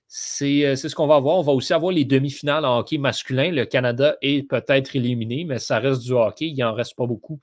C'est 0.09 0.75
ce 0.75 0.95
qu'on 0.95 1.07
va 1.07 1.21
voir. 1.21 1.37
On 1.37 1.43
va 1.43 1.53
aussi 1.53 1.73
avoir 1.73 1.93
les 1.93 2.05
demi-finales 2.05 2.65
en 2.65 2.79
hockey 2.79 2.99
masculin. 2.99 3.53
Le 3.53 3.67
Canada 3.67 4.17
est 4.21 4.49
peut-être 4.49 4.97
éliminé, 4.97 5.45
mais 5.45 5.59
ça 5.59 5.79
reste 5.79 6.03
du 6.03 6.13
hockey. 6.13 6.47
Il 6.47 6.57
n'en 6.59 6.75
reste 6.75 6.97
pas 6.97 7.07
beaucoup. 7.07 7.41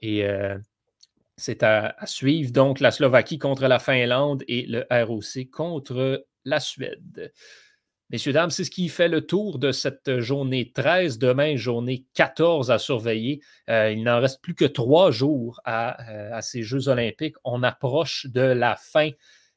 Et 0.00 0.24
c'est 1.36 1.62
à, 1.62 1.94
suivre. 2.06 2.52
Donc, 2.52 2.80
la 2.80 2.90
Slovaquie 2.90 3.38
contre 3.38 3.66
la 3.66 3.78
Finlande 3.78 4.44
et 4.48 4.66
le 4.66 4.86
ROC 4.90 5.50
contre 5.50 6.26
la 6.44 6.60
Suède. 6.60 7.32
Messieurs, 8.10 8.32
dames, 8.32 8.50
c'est 8.50 8.64
ce 8.64 8.70
qui 8.70 8.88
fait 8.88 9.08
le 9.08 9.26
tour 9.26 9.58
de 9.58 9.72
cette 9.72 10.20
journée 10.20 10.70
13. 10.72 11.18
Demain, 11.18 11.56
journée 11.56 12.04
14 12.14 12.70
à 12.70 12.78
surveiller. 12.78 13.40
Euh, 13.70 13.90
il 13.90 14.04
n'en 14.04 14.20
reste 14.20 14.42
plus 14.42 14.54
que 14.54 14.66
trois 14.66 15.10
jours 15.10 15.60
à, 15.64 16.00
euh, 16.10 16.30
à, 16.32 16.42
ces 16.42 16.62
Jeux 16.62 16.88
olympiques. 16.88 17.36
On 17.44 17.62
approche 17.62 18.26
de 18.26 18.42
la 18.42 18.76
fin. 18.76 19.10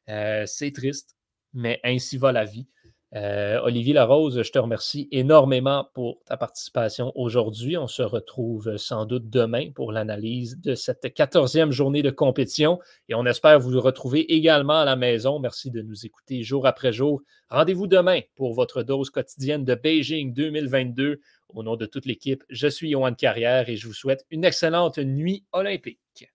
Euh, 0.10 0.46
c'est 0.48 0.72
triste, 0.72 1.18
mais 1.54 1.80
ainsi 1.84 2.18
va 2.18 2.32
la 2.32 2.46
vie. 2.46 2.68
Euh, 3.16 3.62
Olivier 3.62 3.94
Larose, 3.94 4.42
je 4.42 4.52
te 4.52 4.60
remercie 4.60 5.08
énormément 5.12 5.88
pour 5.94 6.20
ta 6.26 6.36
participation 6.36 7.14
aujourd'hui. 7.16 7.78
On 7.78 7.88
se 7.88 8.02
retrouve 8.02 8.76
sans 8.76 9.06
doute 9.06 9.30
demain 9.30 9.72
pour 9.72 9.94
l'analyse 9.94 10.60
de 10.60 10.76
cette 10.76 11.14
quatorzième 11.14 11.72
journée 11.72 12.02
de 12.02 12.10
compétition 12.10 12.80
et 13.08 13.16
on 13.16 13.26
espère 13.26 13.62
vous 13.62 13.80
retrouver 13.80 14.34
également 14.34 14.82
à 14.82 14.86
la 14.86 14.98
maison. 14.98 15.40
Merci 15.40 15.72
de 15.72 15.82
nous 15.82 16.06
écouter 16.06 16.44
jour 16.44 16.68
après 16.68 16.92
jour. 16.92 17.22
Rendez-vous 17.50 17.88
demain 17.88 18.20
pour 18.36 18.54
votre 18.54 18.84
dose 18.84 19.10
quotidienne 19.10 19.64
de 19.64 19.76
Beijing 19.76 20.34
2022. 20.34 21.22
Au 21.50 21.64
nom 21.64 21.78
de 21.78 21.86
toute 21.86 22.06
l'équipe, 22.06 22.44
je 22.50 22.68
suis 22.68 22.90
Yohan 22.90 23.14
Carrière 23.14 23.70
et 23.70 23.78
je 23.78 23.88
vous 23.88 23.94
souhaite 23.94 24.26
une 24.32 24.44
excellente 24.44 24.98
nuit 24.98 25.46
olympique. 25.54 26.30